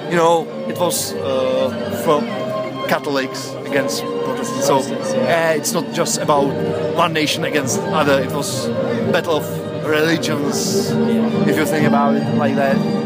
you 0.10 0.16
know 0.16 0.48
it 0.68 0.78
was 0.78 1.14
uh, 1.14 2.02
from 2.04 2.26
Catholics 2.88 3.54
against 3.66 4.04
Protestants. 4.04 4.66
So 4.66 4.80
yeah. 5.18 5.52
it's 5.52 5.74
not 5.74 5.94
just 5.94 6.20
about 6.20 6.48
one 6.96 7.14
nation 7.14 7.44
against 7.44 7.80
other. 7.80 8.22
It 8.22 8.32
was 8.32 8.68
battle 9.12 9.38
of 9.38 9.46
religions, 9.86 10.92
if 11.48 11.56
you 11.58 11.66
think 11.66 11.88
about 11.88 12.16
it 12.16 12.36
like 12.36 12.56
that. 12.56 12.97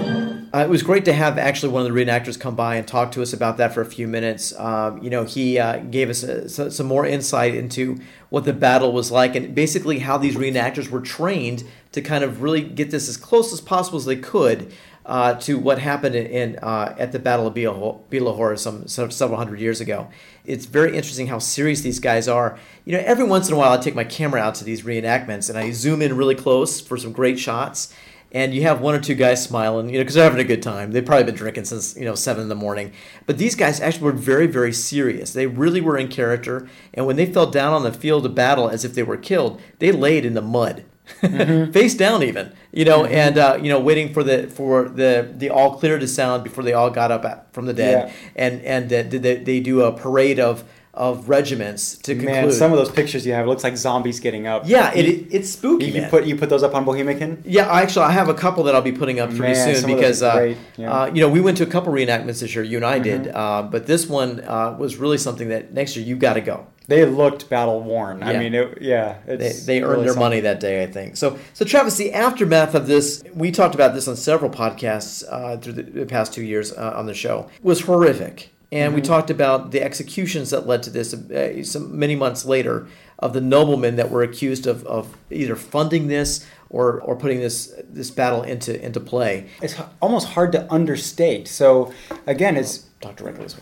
Uh, 0.53 0.59
it 0.59 0.69
was 0.69 0.83
great 0.83 1.05
to 1.05 1.13
have 1.13 1.37
actually 1.37 1.71
one 1.71 1.85
of 1.85 1.93
the 1.93 1.97
reenactors 1.97 2.37
come 2.37 2.55
by 2.55 2.75
and 2.75 2.85
talk 2.85 3.13
to 3.13 3.21
us 3.21 3.31
about 3.31 3.55
that 3.55 3.73
for 3.73 3.79
a 3.79 3.85
few 3.85 4.05
minutes. 4.05 4.53
Um, 4.59 5.01
you 5.01 5.09
know, 5.09 5.23
he 5.23 5.57
uh, 5.57 5.77
gave 5.77 6.09
us 6.09 6.23
a, 6.23 6.43
uh, 6.43 6.69
some 6.69 6.87
more 6.87 7.05
insight 7.05 7.55
into 7.55 7.97
what 8.29 8.43
the 8.43 8.51
battle 8.51 8.91
was 8.91 9.11
like 9.11 9.33
and 9.35 9.55
basically 9.55 9.99
how 9.99 10.17
these 10.17 10.35
reenactors 10.35 10.89
were 10.89 10.99
trained 10.99 11.63
to 11.93 12.01
kind 12.01 12.23
of 12.23 12.41
really 12.41 12.61
get 12.61 12.91
this 12.91 13.07
as 13.07 13.15
close 13.15 13.53
as 13.53 13.61
possible 13.61 13.97
as 13.97 14.03
they 14.03 14.17
could 14.17 14.73
uh, 15.05 15.35
to 15.35 15.57
what 15.57 15.79
happened 15.79 16.15
in 16.15 16.57
uh, 16.61 16.95
at 16.99 17.13
the 17.13 17.19
Battle 17.19 17.47
of 17.47 17.53
Biela 17.53 18.35
Hora 18.35 18.57
some, 18.57 18.87
some, 18.87 19.09
several 19.09 19.37
hundred 19.37 19.61
years 19.61 19.79
ago. 19.79 20.09
It's 20.45 20.65
very 20.65 20.95
interesting 20.95 21.27
how 21.27 21.39
serious 21.39 21.81
these 21.81 21.99
guys 21.99 22.27
are. 22.27 22.59
You 22.83 22.97
know, 22.97 23.03
every 23.05 23.23
once 23.23 23.47
in 23.47 23.53
a 23.53 23.57
while 23.57 23.71
I 23.71 23.77
take 23.77 23.95
my 23.95 24.03
camera 24.03 24.41
out 24.41 24.55
to 24.55 24.65
these 24.65 24.81
reenactments 24.83 25.49
and 25.49 25.57
I 25.57 25.71
zoom 25.71 26.01
in 26.01 26.17
really 26.17 26.35
close 26.35 26.81
for 26.81 26.97
some 26.97 27.13
great 27.13 27.39
shots 27.39 27.93
and 28.31 28.53
you 28.53 28.61
have 28.63 28.79
one 28.81 28.95
or 28.95 28.99
two 28.99 29.15
guys 29.15 29.43
smiling, 29.43 29.89
you 29.89 29.93
know, 29.93 30.01
because 30.01 30.15
they're 30.15 30.23
having 30.23 30.39
a 30.39 30.47
good 30.47 30.63
time. 30.63 30.91
They've 30.91 31.05
probably 31.05 31.25
been 31.25 31.35
drinking 31.35 31.65
since 31.65 31.95
you 31.97 32.05
know 32.05 32.15
seven 32.15 32.43
in 32.43 32.49
the 32.49 32.55
morning. 32.55 32.93
But 33.25 33.37
these 33.37 33.55
guys 33.55 33.79
actually 33.79 34.03
were 34.03 34.11
very, 34.13 34.47
very 34.47 34.73
serious. 34.73 35.33
They 35.33 35.47
really 35.47 35.81
were 35.81 35.97
in 35.97 36.07
character, 36.07 36.67
and 36.93 37.05
when 37.05 37.17
they 37.17 37.25
fell 37.25 37.49
down 37.49 37.73
on 37.73 37.83
the 37.83 37.93
field 37.93 38.25
of 38.25 38.35
battle 38.35 38.69
as 38.69 38.85
if 38.85 38.93
they 38.93 39.03
were 39.03 39.17
killed, 39.17 39.61
they 39.79 39.91
laid 39.91 40.25
in 40.25 40.33
the 40.33 40.41
mud, 40.41 40.85
mm-hmm. 41.21 41.71
face 41.73 41.95
down, 41.95 42.23
even, 42.23 42.53
you 42.71 42.85
know, 42.85 43.03
mm-hmm. 43.03 43.13
and 43.13 43.37
uh, 43.37 43.59
you 43.61 43.69
know, 43.69 43.79
waiting 43.79 44.13
for 44.13 44.23
the 44.23 44.47
for 44.47 44.87
the 44.87 45.33
the 45.35 45.49
all 45.49 45.77
clear 45.77 45.99
to 45.99 46.07
sound 46.07 46.43
before 46.43 46.63
they 46.63 46.73
all 46.73 46.89
got 46.89 47.11
up 47.11 47.53
from 47.53 47.65
the 47.65 47.73
dead, 47.73 48.07
yeah. 48.07 48.13
and 48.35 48.61
and 48.61 48.93
uh, 48.93 49.03
they, 49.19 49.35
they 49.35 49.59
do 49.59 49.81
a 49.81 49.91
parade 49.91 50.39
of 50.39 50.63
of 50.93 51.29
regiments 51.29 51.97
to 51.99 52.13
conclude. 52.13 52.33
Man, 52.33 52.51
some 52.51 52.71
of 52.71 52.77
those 52.77 52.91
pictures 52.91 53.25
you 53.25 53.33
have 53.33 53.47
looks 53.47 53.63
like 53.63 53.77
zombies 53.77 54.19
getting 54.19 54.45
up. 54.45 54.63
Yeah, 54.65 54.93
it, 54.93 55.05
it 55.05 55.27
it's 55.31 55.49
spooky. 55.49 55.85
You, 55.85 56.01
you 56.01 56.07
put 56.07 56.25
you 56.25 56.35
put 56.35 56.49
those 56.49 56.63
up 56.63 56.75
on 56.75 56.85
Bohemican. 56.85 57.41
Yeah, 57.45 57.71
actually, 57.71 58.05
I 58.05 58.11
have 58.11 58.29
a 58.29 58.33
couple 58.33 58.63
that 58.65 58.75
I'll 58.75 58.81
be 58.81 58.91
putting 58.91 59.19
up 59.19 59.29
pretty 59.29 59.53
man, 59.53 59.75
soon 59.75 59.95
because 59.95 60.21
uh, 60.21 60.55
yeah. 60.75 60.91
uh, 60.91 61.05
you 61.07 61.21
know 61.21 61.29
we 61.29 61.39
went 61.39 61.57
to 61.57 61.63
a 61.63 61.67
couple 61.67 61.93
reenactments 61.93 62.41
this 62.41 62.53
year. 62.53 62.63
You 62.63 62.77
and 62.77 62.85
I 62.85 62.99
mm-hmm. 62.99 63.23
did, 63.23 63.33
uh, 63.33 63.63
but 63.63 63.87
this 63.87 64.07
one 64.07 64.41
uh, 64.41 64.75
was 64.77 64.97
really 64.97 65.17
something 65.17 65.49
that 65.49 65.73
next 65.73 65.95
year 65.95 66.05
you 66.05 66.17
got 66.17 66.33
to 66.33 66.41
go. 66.41 66.67
They 66.87 67.05
looked 67.05 67.47
battle 67.49 67.81
worn. 67.81 68.19
Yeah. 68.19 68.29
I 68.29 68.37
mean, 68.37 68.53
it, 68.53 68.81
yeah, 68.81 69.19
they, 69.25 69.53
they 69.53 69.81
earned 69.81 70.01
their 70.01 70.09
something. 70.09 70.19
money 70.19 70.39
that 70.41 70.59
day, 70.59 70.83
I 70.83 70.87
think. 70.87 71.15
So, 71.15 71.39
so 71.53 71.63
Travis, 71.63 71.95
the 71.95 72.11
aftermath 72.11 72.75
of 72.75 72.87
this, 72.87 73.23
we 73.33 73.49
talked 73.51 73.75
about 73.75 73.93
this 73.93 74.09
on 74.09 74.17
several 74.17 74.51
podcasts 74.51 75.23
uh, 75.29 75.55
through 75.57 75.73
the, 75.73 75.83
the, 75.83 76.05
past 76.05 76.33
two 76.33 76.43
years 76.43 76.73
uh, 76.73 76.93
on 76.95 77.05
the 77.05 77.13
show, 77.13 77.49
was 77.61 77.81
horrific. 77.81 78.50
And 78.71 78.89
mm-hmm. 78.89 78.95
we 78.95 79.01
talked 79.01 79.29
about 79.29 79.71
the 79.71 79.81
executions 79.83 80.49
that 80.51 80.65
led 80.65 80.83
to 80.83 80.89
this 80.89 81.13
uh, 81.13 81.63
some 81.63 81.97
many 81.97 82.15
months 82.15 82.45
later 82.45 82.87
of 83.19 83.33
the 83.33 83.41
noblemen 83.41 83.97
that 83.97 84.09
were 84.09 84.23
accused 84.23 84.65
of, 84.65 84.85
of 84.85 85.15
either 85.29 85.55
funding 85.55 86.07
this 86.07 86.45
or, 86.69 87.01
or 87.01 87.15
putting 87.15 87.39
this 87.39 87.73
this 87.83 88.09
battle 88.09 88.43
into 88.43 88.83
into 88.83 88.99
play. 88.99 89.49
It's 89.61 89.75
almost 90.01 90.29
hard 90.29 90.51
to 90.53 90.71
understate. 90.71 91.47
So 91.47 91.93
again, 92.25 92.55
it's 92.55 92.79
Dr. 93.01 93.25
Records. 93.25 93.57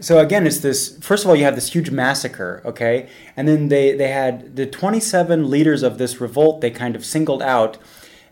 So 0.00 0.18
again, 0.18 0.46
it's 0.46 0.58
this. 0.58 0.96
First 1.00 1.24
of 1.24 1.30
all, 1.30 1.36
you 1.36 1.44
have 1.44 1.56
this 1.56 1.72
huge 1.72 1.90
massacre, 1.90 2.62
okay, 2.64 3.08
and 3.36 3.48
then 3.48 3.68
they 3.68 3.96
they 3.96 4.08
had 4.08 4.56
the 4.56 4.66
27 4.66 5.50
leaders 5.50 5.82
of 5.82 5.98
this 5.98 6.20
revolt. 6.20 6.60
They 6.60 6.70
kind 6.70 6.94
of 6.94 7.04
singled 7.04 7.42
out 7.42 7.78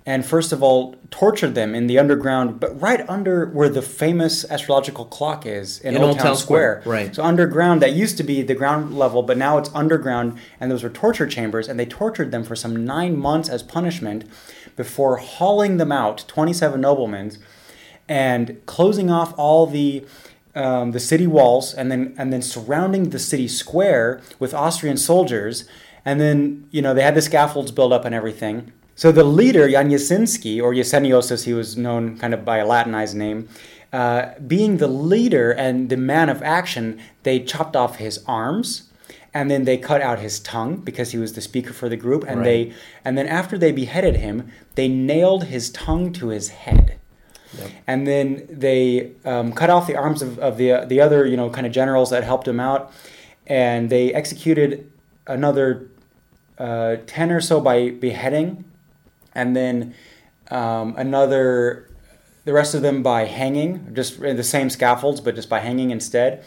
and 0.09 0.25
first 0.25 0.53
of 0.53 0.63
all 0.63 0.95
tortured 1.11 1.57
them 1.57 1.75
in 1.75 1.89
the 1.89 1.99
underground, 1.99 2.61
but 2.61 2.81
right 2.81 3.07
under 3.09 3.47
where 3.47 3.69
the 3.69 3.83
famous 3.83 4.49
astrological 4.49 5.05
clock 5.05 5.45
is 5.45 5.81
in, 5.81 5.97
in 5.97 6.01
Old, 6.01 6.11
Old, 6.11 6.19
Town, 6.19 6.27
Town 6.27 6.37
Square. 6.37 6.81
Square. 6.83 6.95
Right. 6.95 7.15
So 7.15 7.25
underground, 7.25 7.83
that 7.83 7.93
used 7.93 8.17
to 8.19 8.23
be 8.23 8.43
the 8.43 8.55
ground 8.55 8.97
level, 8.97 9.25
but 9.25 9.37
now 9.37 9.59
it's 9.59 9.69
underground, 9.75 10.39
and 10.61 10.71
those 10.71 10.85
were 10.85 10.91
torture 10.91 11.27
chambers, 11.27 11.67
and 11.67 11.79
they 11.79 11.87
tortured 11.87 12.31
them 12.31 12.45
for 12.45 12.55
some 12.55 12.85
nine 12.85 13.19
months 13.19 13.49
as 13.49 13.65
punishment 13.65 14.25
before 14.77 15.17
hauling 15.17 15.79
them 15.79 15.91
out, 15.91 16.25
27 16.29 16.81
noblemen, 16.81 17.33
and 18.09 18.65
closing 18.67 19.11
off 19.11 19.35
all 19.37 19.67
the 19.67 20.05
um, 20.55 20.93
the 20.93 21.01
city 21.01 21.27
walls, 21.27 21.75
and 21.75 21.91
then 21.91 22.15
and 22.17 22.33
then 22.33 22.41
surrounding 22.41 23.11
the 23.11 23.19
city 23.19 23.49
square 23.49 24.23
with 24.39 24.55
Austrian 24.55 24.97
soldiers, 24.97 25.69
and 26.05 26.21
then 26.21 26.69
you 26.71 26.81
know 26.81 26.95
they 26.95 27.03
had 27.03 27.17
the 27.17 27.21
scaffolds 27.21 27.73
built 27.73 27.93
up 27.93 28.05
and 28.05 28.15
everything 28.15 28.73
so 28.97 29.13
the 29.13 29.25
leader, 29.25 29.69
Jan 29.69 29.91
Jesenský, 29.91 30.61
or 30.61 30.73
Jesenius 30.73 31.31
as 31.31 31.45
he 31.45 31.53
was 31.53 31.77
known 31.77 32.19
kind 32.19 32.33
of 32.33 32.45
by 32.45 32.59
a 32.59 32.67
Latinized 32.67 33.15
name, 33.15 33.49
uh, 33.93 34.31
being 34.47 34.79
the 34.79 34.89
leader 34.89 35.53
and 35.53 35.91
the 35.91 35.99
man 35.99 36.29
of 36.29 36.43
action, 36.43 36.99
they 37.23 37.39
chopped 37.39 37.77
off 37.77 37.97
his 37.97 38.25
arms 38.27 38.91
and 39.37 39.51
then 39.51 39.65
they 39.65 39.77
cut 39.77 40.01
out 40.01 40.19
his 40.19 40.41
tongue 40.41 40.77
because 40.79 41.13
he 41.13 41.19
was 41.19 41.35
the 41.35 41.43
speaker 41.43 41.75
for 41.75 41.91
the 41.91 41.97
group 41.97 42.25
and 42.27 42.39
right. 42.39 42.45
they 42.45 42.73
and 43.05 43.19
then 43.19 43.27
after 43.29 43.59
they 43.59 43.71
beheaded 43.71 44.17
him 44.17 44.51
they 44.77 44.89
nailed 44.89 45.45
his 45.45 45.69
tongue 45.71 46.11
to 46.11 46.29
his 46.29 46.49
head 46.49 46.99
yep. 47.59 47.71
and 47.87 48.07
then 48.07 48.47
they 48.51 49.13
um, 49.27 49.53
cut 49.53 49.69
off 49.69 49.87
the 49.87 49.95
arms 49.95 50.23
of, 50.23 50.39
of 50.39 50.57
the 50.57 50.87
the 50.87 51.03
other 51.03 51.27
you 51.27 51.37
know 51.37 51.51
kind 51.51 51.67
of 51.67 51.73
generals 51.73 52.09
that 52.09 52.25
helped 52.25 52.49
him 52.49 52.59
out 52.59 52.91
and 53.47 53.91
they 53.91 54.13
executed 54.15 54.91
another 55.27 55.87
uh, 56.59 56.97
10 57.07 57.31
or 57.31 57.41
so 57.43 57.61
by 57.61 57.91
beheading 57.91 58.65
and 59.37 59.55
then 59.55 59.95
um, 60.51 60.95
another, 60.97 61.89
the 62.45 62.53
rest 62.53 62.75
of 62.75 62.83
them 62.83 63.03
by 63.03 63.27
hanging, 63.27 63.95
just 63.95 64.19
the 64.21 64.43
same 64.43 64.71
scaffolds, 64.71 65.21
but 65.21 65.35
just 65.35 65.49
by 65.49 65.61
hanging 65.61 65.91
instead. 65.91 66.43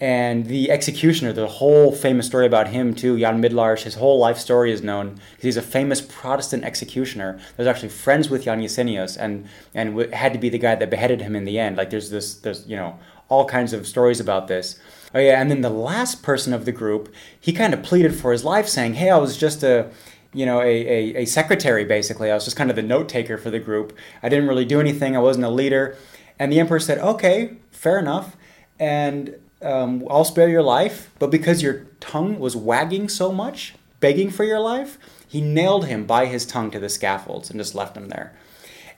And 0.00 0.46
the 0.46 0.70
executioner, 0.70 1.34
the 1.34 1.46
whole 1.46 1.92
famous 1.92 2.26
story 2.26 2.46
about 2.46 2.68
him 2.68 2.94
too, 2.94 3.18
Jan 3.18 3.42
Mydlář, 3.42 3.82
his 3.82 3.96
whole 3.96 4.18
life 4.18 4.38
story 4.38 4.72
is 4.72 4.82
known. 4.82 5.20
He's 5.38 5.58
a 5.58 5.62
famous 5.62 6.00
Protestant 6.00 6.64
executioner. 6.64 7.38
There's 7.56 7.68
actually 7.68 7.90
friends 7.90 8.30
with 8.30 8.44
Jan 8.44 8.62
Jesenius, 8.62 9.18
and 9.18 9.46
and 9.74 10.14
had 10.14 10.32
to 10.32 10.38
be 10.38 10.48
the 10.48 10.58
guy 10.58 10.74
that 10.74 10.88
beheaded 10.88 11.20
him 11.20 11.36
in 11.36 11.44
the 11.44 11.58
end. 11.58 11.76
Like 11.76 11.90
there's 11.90 12.08
this, 12.08 12.32
there's 12.34 12.66
you 12.66 12.76
know 12.76 12.98
all 13.28 13.44
kinds 13.44 13.74
of 13.74 13.86
stories 13.86 14.20
about 14.20 14.48
this. 14.48 14.80
Oh 15.14 15.18
yeah, 15.18 15.38
and 15.38 15.50
then 15.50 15.60
the 15.60 15.68
last 15.68 16.22
person 16.22 16.54
of 16.54 16.64
the 16.64 16.72
group, 16.72 17.12
he 17.38 17.52
kind 17.52 17.74
of 17.74 17.82
pleaded 17.82 18.14
for 18.14 18.32
his 18.32 18.42
life, 18.42 18.68
saying, 18.68 18.94
"Hey, 18.94 19.10
I 19.10 19.18
was 19.18 19.36
just 19.36 19.62
a 19.62 19.90
you 20.32 20.46
know, 20.46 20.60
a, 20.60 20.64
a, 20.64 21.22
a 21.22 21.24
secretary 21.24 21.84
basically. 21.84 22.30
I 22.30 22.34
was 22.34 22.44
just 22.44 22.56
kind 22.56 22.70
of 22.70 22.76
the 22.76 22.82
note 22.82 23.08
taker 23.08 23.36
for 23.36 23.50
the 23.50 23.58
group. 23.58 23.96
I 24.22 24.28
didn't 24.28 24.48
really 24.48 24.64
do 24.64 24.80
anything. 24.80 25.16
I 25.16 25.20
wasn't 25.20 25.44
a 25.46 25.50
leader. 25.50 25.96
And 26.38 26.52
the 26.52 26.60
emperor 26.60 26.80
said, 26.80 26.98
okay, 26.98 27.56
fair 27.70 27.98
enough. 27.98 28.36
And 28.78 29.36
um, 29.62 30.06
I'll 30.08 30.24
spare 30.24 30.48
your 30.48 30.62
life. 30.62 31.10
But 31.18 31.30
because 31.30 31.62
your 31.62 31.86
tongue 32.00 32.38
was 32.38 32.56
wagging 32.56 33.08
so 33.08 33.32
much, 33.32 33.74
begging 34.00 34.30
for 34.30 34.44
your 34.44 34.60
life, 34.60 34.98
he 35.26 35.40
nailed 35.40 35.86
him 35.86 36.06
by 36.06 36.26
his 36.26 36.46
tongue 36.46 36.70
to 36.70 36.80
the 36.80 36.88
scaffolds 36.88 37.50
and 37.50 37.60
just 37.60 37.74
left 37.74 37.96
him 37.96 38.08
there. 38.08 38.32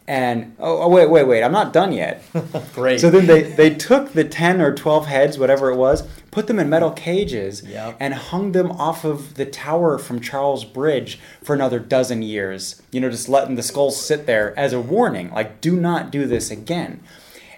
And 0.08 0.56
oh, 0.58 0.82
oh 0.82 0.88
wait, 0.88 1.08
wait, 1.08 1.24
wait! 1.28 1.42
I'm 1.44 1.52
not 1.52 1.72
done 1.72 1.92
yet. 1.92 2.24
Great. 2.74 3.00
So 3.00 3.08
then 3.08 3.26
they 3.26 3.42
they 3.42 3.70
took 3.70 4.12
the 4.12 4.24
ten 4.24 4.60
or 4.60 4.74
twelve 4.74 5.06
heads, 5.06 5.38
whatever 5.38 5.70
it 5.70 5.76
was, 5.76 6.02
put 6.32 6.48
them 6.48 6.58
in 6.58 6.68
metal 6.68 6.90
cages, 6.90 7.62
yep. 7.62 7.96
and 8.00 8.12
hung 8.14 8.50
them 8.50 8.72
off 8.72 9.04
of 9.04 9.34
the 9.34 9.46
tower 9.46 9.98
from 9.98 10.20
Charles 10.20 10.64
Bridge 10.64 11.20
for 11.42 11.54
another 11.54 11.78
dozen 11.78 12.22
years. 12.22 12.82
You 12.90 13.00
know, 13.00 13.10
just 13.10 13.28
letting 13.28 13.54
the 13.54 13.62
skulls 13.62 14.04
sit 14.04 14.26
there 14.26 14.58
as 14.58 14.72
a 14.72 14.80
warning, 14.80 15.30
like 15.30 15.60
do 15.60 15.78
not 15.78 16.10
do 16.10 16.26
this 16.26 16.50
again. 16.50 17.00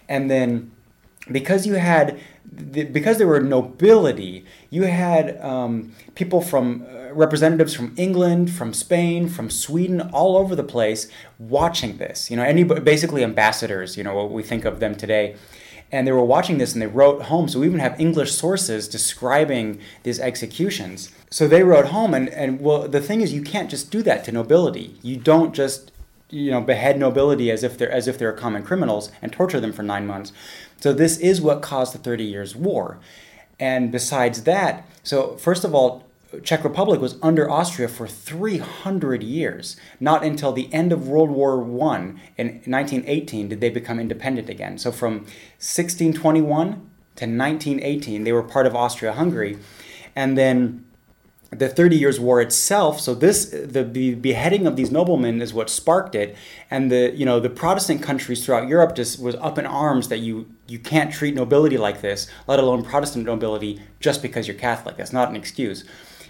And 0.06 0.30
then 0.30 0.70
because 1.30 1.66
you 1.66 1.74
had 1.74 2.20
because 2.70 3.18
there 3.18 3.26
were 3.26 3.40
nobility, 3.40 4.44
you 4.70 4.82
had 4.84 5.40
um, 5.40 5.92
people 6.14 6.40
from 6.40 6.86
uh, 6.88 7.03
representatives 7.14 7.74
from 7.74 7.94
England, 7.96 8.50
from 8.50 8.72
Spain, 8.72 9.28
from 9.28 9.50
Sweden, 9.50 10.00
all 10.00 10.36
over 10.36 10.54
the 10.54 10.64
place 10.64 11.08
watching 11.38 11.96
this. 11.98 12.30
You 12.30 12.36
know, 12.36 12.42
any 12.42 12.64
basically 12.64 13.24
ambassadors. 13.24 13.96
You 13.96 14.04
know, 14.04 14.14
what 14.14 14.30
we 14.30 14.42
think 14.42 14.64
of 14.64 14.80
them 14.80 14.94
today. 14.94 15.36
And 15.92 16.06
they 16.06 16.12
were 16.12 16.24
watching 16.24 16.58
this 16.58 16.72
and 16.72 16.82
they 16.82 16.86
wrote 16.86 17.22
home. 17.22 17.46
So 17.48 17.60
we 17.60 17.66
even 17.66 17.78
have 17.78 18.00
English 18.00 18.32
sources 18.32 18.88
describing 18.88 19.80
these 20.02 20.18
executions. 20.18 21.12
So 21.30 21.46
they 21.46 21.62
wrote 21.62 21.86
home, 21.86 22.14
and, 22.14 22.28
and 22.30 22.60
well, 22.60 22.88
the 22.88 23.00
thing 23.00 23.20
is, 23.20 23.32
you 23.32 23.42
can't 23.42 23.70
just 23.70 23.90
do 23.90 24.02
that 24.02 24.24
to 24.24 24.32
nobility. 24.32 24.96
You 25.02 25.16
don't 25.16 25.54
just 25.54 25.92
you 26.30 26.50
know 26.50 26.60
behead 26.60 26.98
nobility 26.98 27.50
as 27.50 27.62
if 27.62 27.78
they're 27.78 27.90
as 27.90 28.08
if 28.08 28.18
they're 28.18 28.32
common 28.32 28.62
criminals 28.62 29.10
and 29.22 29.32
torture 29.32 29.60
them 29.60 29.72
for 29.72 29.82
nine 29.82 30.06
months. 30.06 30.32
So 30.80 30.92
this 30.92 31.18
is 31.18 31.40
what 31.40 31.62
caused 31.62 31.94
the 31.94 31.98
Thirty 31.98 32.24
Years' 32.24 32.56
War. 32.56 32.98
And 33.60 33.92
besides 33.92 34.42
that, 34.44 34.86
so 35.02 35.36
first 35.36 35.64
of 35.64 35.74
all, 35.74 36.03
Czech 36.40 36.64
Republic 36.64 37.00
was 37.00 37.16
under 37.22 37.50
Austria 37.50 37.88
for 37.88 38.06
300 38.06 39.22
years. 39.22 39.76
Not 40.00 40.24
until 40.24 40.52
the 40.52 40.72
end 40.72 40.92
of 40.92 41.08
World 41.08 41.30
War 41.30 41.62
I 41.62 42.14
in 42.36 42.62
1918 42.66 43.48
did 43.48 43.60
they 43.60 43.70
become 43.70 44.00
independent 44.00 44.48
again. 44.48 44.78
So 44.78 44.92
from 44.92 45.20
1621 45.58 46.68
to 47.16 47.26
1918, 47.26 48.24
they 48.24 48.32
were 48.32 48.42
part 48.42 48.66
of 48.66 48.74
Austria-Hungary. 48.74 49.58
And 50.16 50.36
then 50.38 50.84
the 51.58 51.68
Thirty 51.68 51.96
Years' 51.96 52.18
War 52.18 52.40
itself. 52.40 53.00
So 53.00 53.14
this, 53.14 53.46
the, 53.46 53.84
the 53.84 54.14
beheading 54.14 54.66
of 54.66 54.76
these 54.76 54.90
noblemen 54.90 55.40
is 55.40 55.54
what 55.54 55.70
sparked 55.70 56.14
it, 56.14 56.36
and 56.70 56.90
the 56.90 57.12
you 57.14 57.24
know 57.24 57.40
the 57.40 57.50
Protestant 57.50 58.02
countries 58.02 58.44
throughout 58.44 58.68
Europe 58.68 58.94
just 58.96 59.20
was 59.20 59.34
up 59.36 59.58
in 59.58 59.66
arms 59.66 60.08
that 60.08 60.18
you 60.18 60.46
you 60.66 60.78
can't 60.78 61.12
treat 61.12 61.34
nobility 61.34 61.78
like 61.78 62.00
this, 62.00 62.28
let 62.46 62.58
alone 62.58 62.84
Protestant 62.84 63.24
nobility, 63.24 63.80
just 64.00 64.22
because 64.22 64.48
you're 64.48 64.56
Catholic. 64.56 64.96
That's 64.96 65.12
not 65.12 65.28
an 65.28 65.36
excuse. 65.36 65.84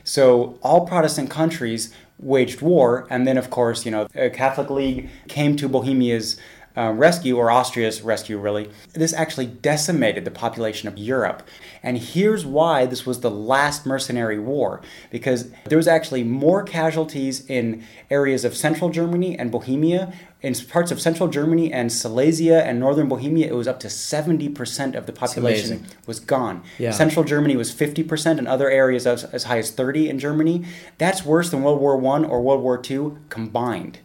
So 0.04 0.58
all 0.62 0.86
Protestant 0.86 1.30
countries 1.30 1.92
waged 2.18 2.60
war, 2.60 3.06
and 3.10 3.26
then 3.26 3.36
of 3.36 3.50
course 3.50 3.84
you 3.84 3.90
know 3.90 4.06
the 4.12 4.30
Catholic 4.30 4.70
League 4.70 5.08
came 5.28 5.56
to 5.56 5.68
Bohemia's 5.68 6.38
uh, 6.76 6.92
rescue, 6.92 7.36
or 7.36 7.50
Austria's 7.50 8.02
rescue, 8.02 8.38
really, 8.38 8.70
this 8.92 9.12
actually 9.12 9.46
decimated 9.46 10.24
the 10.24 10.30
population 10.30 10.88
of 10.88 10.98
Europe. 10.98 11.42
And 11.82 11.98
here's 11.98 12.44
why 12.44 12.86
this 12.86 13.06
was 13.06 13.20
the 13.20 13.30
last 13.30 13.86
mercenary 13.86 14.38
war 14.38 14.80
because 15.10 15.50
there 15.66 15.78
was 15.78 15.86
actually 15.86 16.24
more 16.24 16.62
casualties 16.62 17.48
in 17.48 17.84
areas 18.10 18.44
of 18.44 18.56
central 18.56 18.90
Germany 18.90 19.38
and 19.38 19.50
Bohemia. 19.52 20.12
In 20.42 20.54
parts 20.54 20.90
of 20.90 21.00
central 21.00 21.28
Germany 21.28 21.72
and 21.72 21.90
Silesia 21.90 22.62
and 22.64 22.78
northern 22.78 23.08
Bohemia, 23.08 23.46
it 23.46 23.54
was 23.54 23.66
up 23.66 23.80
to 23.80 23.86
70% 23.86 24.94
of 24.94 25.06
the 25.06 25.12
population 25.12 25.86
was 26.06 26.20
gone. 26.20 26.62
Yeah. 26.78 26.90
Central 26.90 27.24
Germany 27.24 27.56
was 27.56 27.74
50%, 27.74 28.38
and 28.38 28.46
other 28.46 28.68
areas 28.68 29.06
as, 29.06 29.24
as 29.24 29.44
high 29.44 29.58
as 29.58 29.70
30 29.70 30.10
in 30.10 30.18
Germany. 30.18 30.66
That's 30.98 31.24
worse 31.24 31.50
than 31.50 31.62
World 31.62 31.80
War 31.80 31.96
I 31.96 32.24
or 32.24 32.42
World 32.42 32.62
War 32.62 32.82
II 32.84 33.12
combined. 33.30 34.00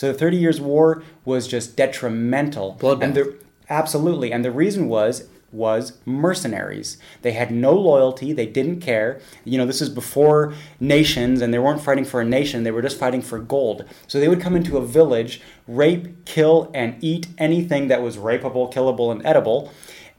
So 0.00 0.10
the 0.10 0.18
Thirty 0.18 0.38
Years' 0.38 0.62
War 0.62 1.02
was 1.26 1.46
just 1.46 1.76
detrimental. 1.76 2.74
Bloodbath. 2.80 3.02
And 3.02 3.14
the, 3.14 3.36
absolutely, 3.68 4.32
and 4.32 4.42
the 4.42 4.50
reason 4.50 4.88
was 4.88 5.28
was 5.52 5.98
mercenaries. 6.06 6.96
They 7.20 7.32
had 7.32 7.50
no 7.50 7.74
loyalty, 7.74 8.32
they 8.32 8.46
didn't 8.46 8.80
care. 8.80 9.20
You 9.44 9.58
know, 9.58 9.66
this 9.66 9.82
is 9.82 9.90
before 9.90 10.54
nations 10.78 11.42
and 11.42 11.52
they 11.52 11.58
weren't 11.58 11.82
fighting 11.82 12.06
for 12.06 12.22
a 12.22 12.24
nation, 12.24 12.62
they 12.62 12.70
were 12.70 12.80
just 12.80 12.98
fighting 12.98 13.20
for 13.20 13.38
gold. 13.40 13.84
So 14.06 14.18
they 14.18 14.28
would 14.28 14.40
come 14.40 14.56
into 14.56 14.78
a 14.78 14.86
village, 14.86 15.42
rape, 15.68 16.24
kill 16.24 16.70
and 16.72 16.96
eat 17.04 17.26
anything 17.36 17.88
that 17.88 18.00
was 18.00 18.16
rapeable, 18.16 18.72
killable 18.72 19.12
and 19.12 19.20
edible 19.26 19.70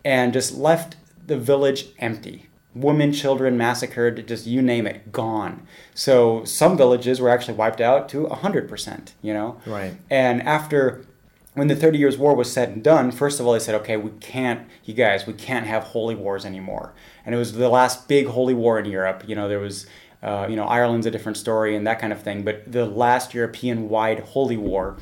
and 0.06 0.32
just 0.32 0.54
left 0.54 0.96
the 1.26 1.40
village 1.40 1.88
empty 1.98 2.51
women, 2.74 3.12
children 3.12 3.58
massacred, 3.58 4.28
just 4.28 4.48
you 4.48 4.62
name 4.62 4.88
it, 4.88 5.12
gone. 5.12 5.68
So 5.94 6.44
some 6.46 6.78
villages 6.78 7.20
were 7.20 7.30
actually 7.30 7.56
wiped 7.56 7.82
out 7.82 8.08
to 8.10 8.26
100%, 8.28 9.12
you 9.22 9.34
know? 9.34 9.60
Right. 9.66 9.94
And 10.10 10.42
after, 10.44 11.06
when 11.54 11.68
the 11.68 11.76
Thirty 11.76 11.98
Years' 11.98 12.18
War 12.18 12.34
was 12.34 12.52
said 12.52 12.70
and 12.70 12.84
done, 12.84 13.12
first 13.12 13.40
of 13.40 13.46
all, 13.46 13.54
they 13.54 13.60
said, 13.60 13.76
okay, 13.76 13.98
we 13.98 14.12
can't, 14.22 14.68
you 14.86 14.94
guys, 14.94 15.28
we 15.28 15.34
can't 15.34 15.68
have 15.68 15.84
holy 15.84 16.16
wars 16.16 16.46
anymore. 16.46 16.94
And 17.26 17.36
it 17.36 17.38
was 17.38 17.54
the 17.54 17.70
last 17.70 18.08
big 18.08 18.28
holy 18.28 18.54
war 18.54 18.80
in 18.80 18.86
Europe. 18.86 19.24
You 19.28 19.36
know, 19.36 19.50
there 19.50 19.60
was, 19.60 19.86
uh, 20.24 20.48
you 20.50 20.56
know, 20.56 20.66
Ireland's 20.66 21.06
a 21.06 21.12
different 21.12 21.38
story 21.38 21.76
and 21.76 21.86
that 21.88 22.00
kind 22.00 22.14
of 22.14 22.22
thing, 22.22 22.44
but 22.44 22.72
the 22.72 22.86
last 22.86 23.34
European 23.34 23.90
wide 23.90 24.20
holy 24.20 24.58
war. 24.58 24.98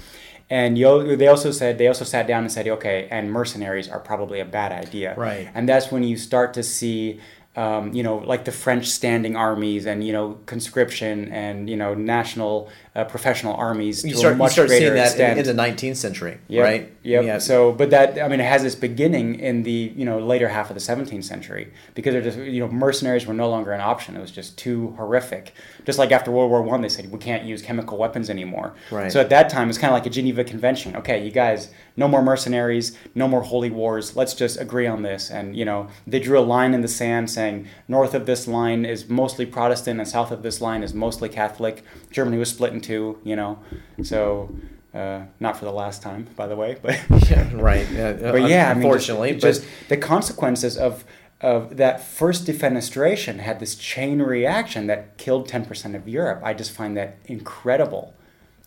And 0.49 0.75
they 0.75 1.27
also 1.27 1.51
said 1.51 1.77
they 1.77 1.88
also 1.88 2.03
sat 2.03 2.25
down 2.25 2.43
and 2.43 2.51
said, 2.51 2.67
okay, 2.67 3.08
and 3.12 3.32
mercenaries 3.32 3.88
are 3.88 3.99
probably 3.99 4.39
a 4.39 4.45
bad 4.45 4.71
idea. 4.71 5.13
Right. 5.15 5.47
And 5.53 5.69
that's 5.69 5.91
when 5.91 6.01
you 6.01 6.17
start 6.17 6.55
to 6.55 6.63
see 6.63 7.19
um, 7.59 7.91
you 7.93 8.03
know, 8.03 8.19
like 8.19 8.45
the 8.45 8.53
French 8.53 8.87
standing 8.87 9.35
armies 9.35 9.85
and 9.85 10.01
you 10.01 10.13
know 10.13 10.39
conscription 10.45 11.27
and 11.27 11.69
you 11.69 11.75
know 11.75 11.93
national 11.93 12.69
uh, 12.95 13.03
professional 13.03 13.53
armies 13.53 14.05
you 14.05 14.11
to 14.11 14.17
start, 14.17 14.35
a 14.35 14.37
much 14.37 14.51
you 14.51 14.53
start 14.53 14.69
seeing 14.69 14.93
that 14.93 15.07
extent. 15.07 15.39
in, 15.39 15.49
in 15.49 15.57
the 15.57 15.61
19th 15.61 15.97
century, 15.97 16.39
yep. 16.47 16.63
right? 16.63 16.93
Yep. 17.03 17.25
Yeah. 17.25 17.37
So, 17.37 17.73
but 17.73 17.89
that 17.89 18.17
I 18.17 18.29
mean, 18.29 18.39
it 18.39 18.45
has 18.45 18.63
its 18.63 18.75
beginning 18.75 19.41
in 19.41 19.63
the 19.63 19.93
you 19.93 20.05
know 20.05 20.19
later 20.19 20.47
half 20.47 20.69
of 20.69 20.75
the 20.75 20.81
17th 20.81 21.25
century 21.25 21.73
because 21.95 22.13
they're 22.13 22.21
just 22.21 22.37
you 22.37 22.61
know 22.61 22.69
mercenaries 22.69 23.27
were 23.27 23.33
no 23.33 23.49
longer 23.49 23.73
an 23.73 23.81
option. 23.81 24.15
It 24.15 24.21
was 24.21 24.31
just 24.31 24.57
too 24.57 24.91
horrific. 24.95 25.53
Just 25.89 25.97
like 25.97 26.12
after 26.12 26.30
World 26.30 26.52
War 26.52 26.62
One, 26.62 26.82
they 26.84 26.88
said 26.88 27.12
we 27.12 27.17
can't 27.17 27.45
use 27.45 27.63
chemical 27.63 27.97
weapons 27.97 28.30
anymore. 28.30 28.75
Right. 28.91 29.12
So 29.12 29.19
at 29.19 29.32
that 29.32 29.49
time, 29.49 29.69
it's 29.69 29.80
kind 29.80 29.89
of 29.89 29.95
like 29.95 30.06
a 30.06 30.12
Geneva 30.12 30.43
Convention. 30.43 30.95
Okay, 30.97 31.25
you 31.25 31.32
guys, 31.32 31.71
no 31.97 32.08
more 32.08 32.21
mercenaries, 32.21 32.95
no 33.15 33.28
more 33.28 33.41
holy 33.41 33.71
wars. 33.71 34.15
Let's 34.15 34.36
just 34.36 34.62
agree 34.62 34.86
on 34.86 35.02
this. 35.02 35.32
And 35.32 35.56
you 35.56 35.65
know, 35.65 35.88
they 36.06 36.19
drew 36.19 36.38
a 36.38 36.45
line 36.45 36.75
in 36.75 36.82
the 36.82 36.88
sand 36.88 37.32
saying 37.32 37.65
north 37.88 38.13
of 38.13 38.28
this 38.28 38.47
line 38.47 38.86
is 38.86 39.10
mostly 39.10 39.47
Protestant 39.47 39.99
and 39.99 40.08
south 40.08 40.30
of 40.30 40.43
this 40.43 40.62
line 40.62 40.84
is 40.84 40.93
mostly 40.93 41.28
Catholic. 41.28 41.84
Germany 42.12 42.38
was 42.38 42.49
split 42.49 42.71
in 42.71 42.82
two. 42.82 43.17
You 43.23 43.36
know, 43.36 43.58
so. 44.04 44.56
Uh, 44.91 45.21
not 45.39 45.56
for 45.56 45.65
the 45.65 45.71
last 45.71 46.02
time, 46.02 46.28
by 46.36 46.47
the 46.47 46.56
way, 46.56 46.75
but 46.82 46.99
yeah, 47.30 47.47
right. 47.54 47.88
Yeah, 47.91 48.13
but 48.32 48.49
yeah, 48.49 48.71
unfortunately, 48.71 49.30
I 49.30 49.32
mean, 49.34 49.39
just, 49.39 49.62
but 49.62 49.67
just 49.67 49.89
the 49.89 49.97
consequences 49.97 50.78
of 50.78 51.04
of 51.41 51.78
that 51.78 52.04
first 52.04 52.45
defenestration 52.45 53.39
had 53.39 53.60
this 53.60 53.75
chain 53.75 54.21
reaction 54.21 54.88
that 54.88 55.17
killed 55.17 55.47
10% 55.47 55.95
of 55.95 56.08
Europe. 56.08 56.41
I 56.43 56.54
just 56.54 56.71
find 56.71 56.97
that 56.97 57.17
incredible 57.25 58.13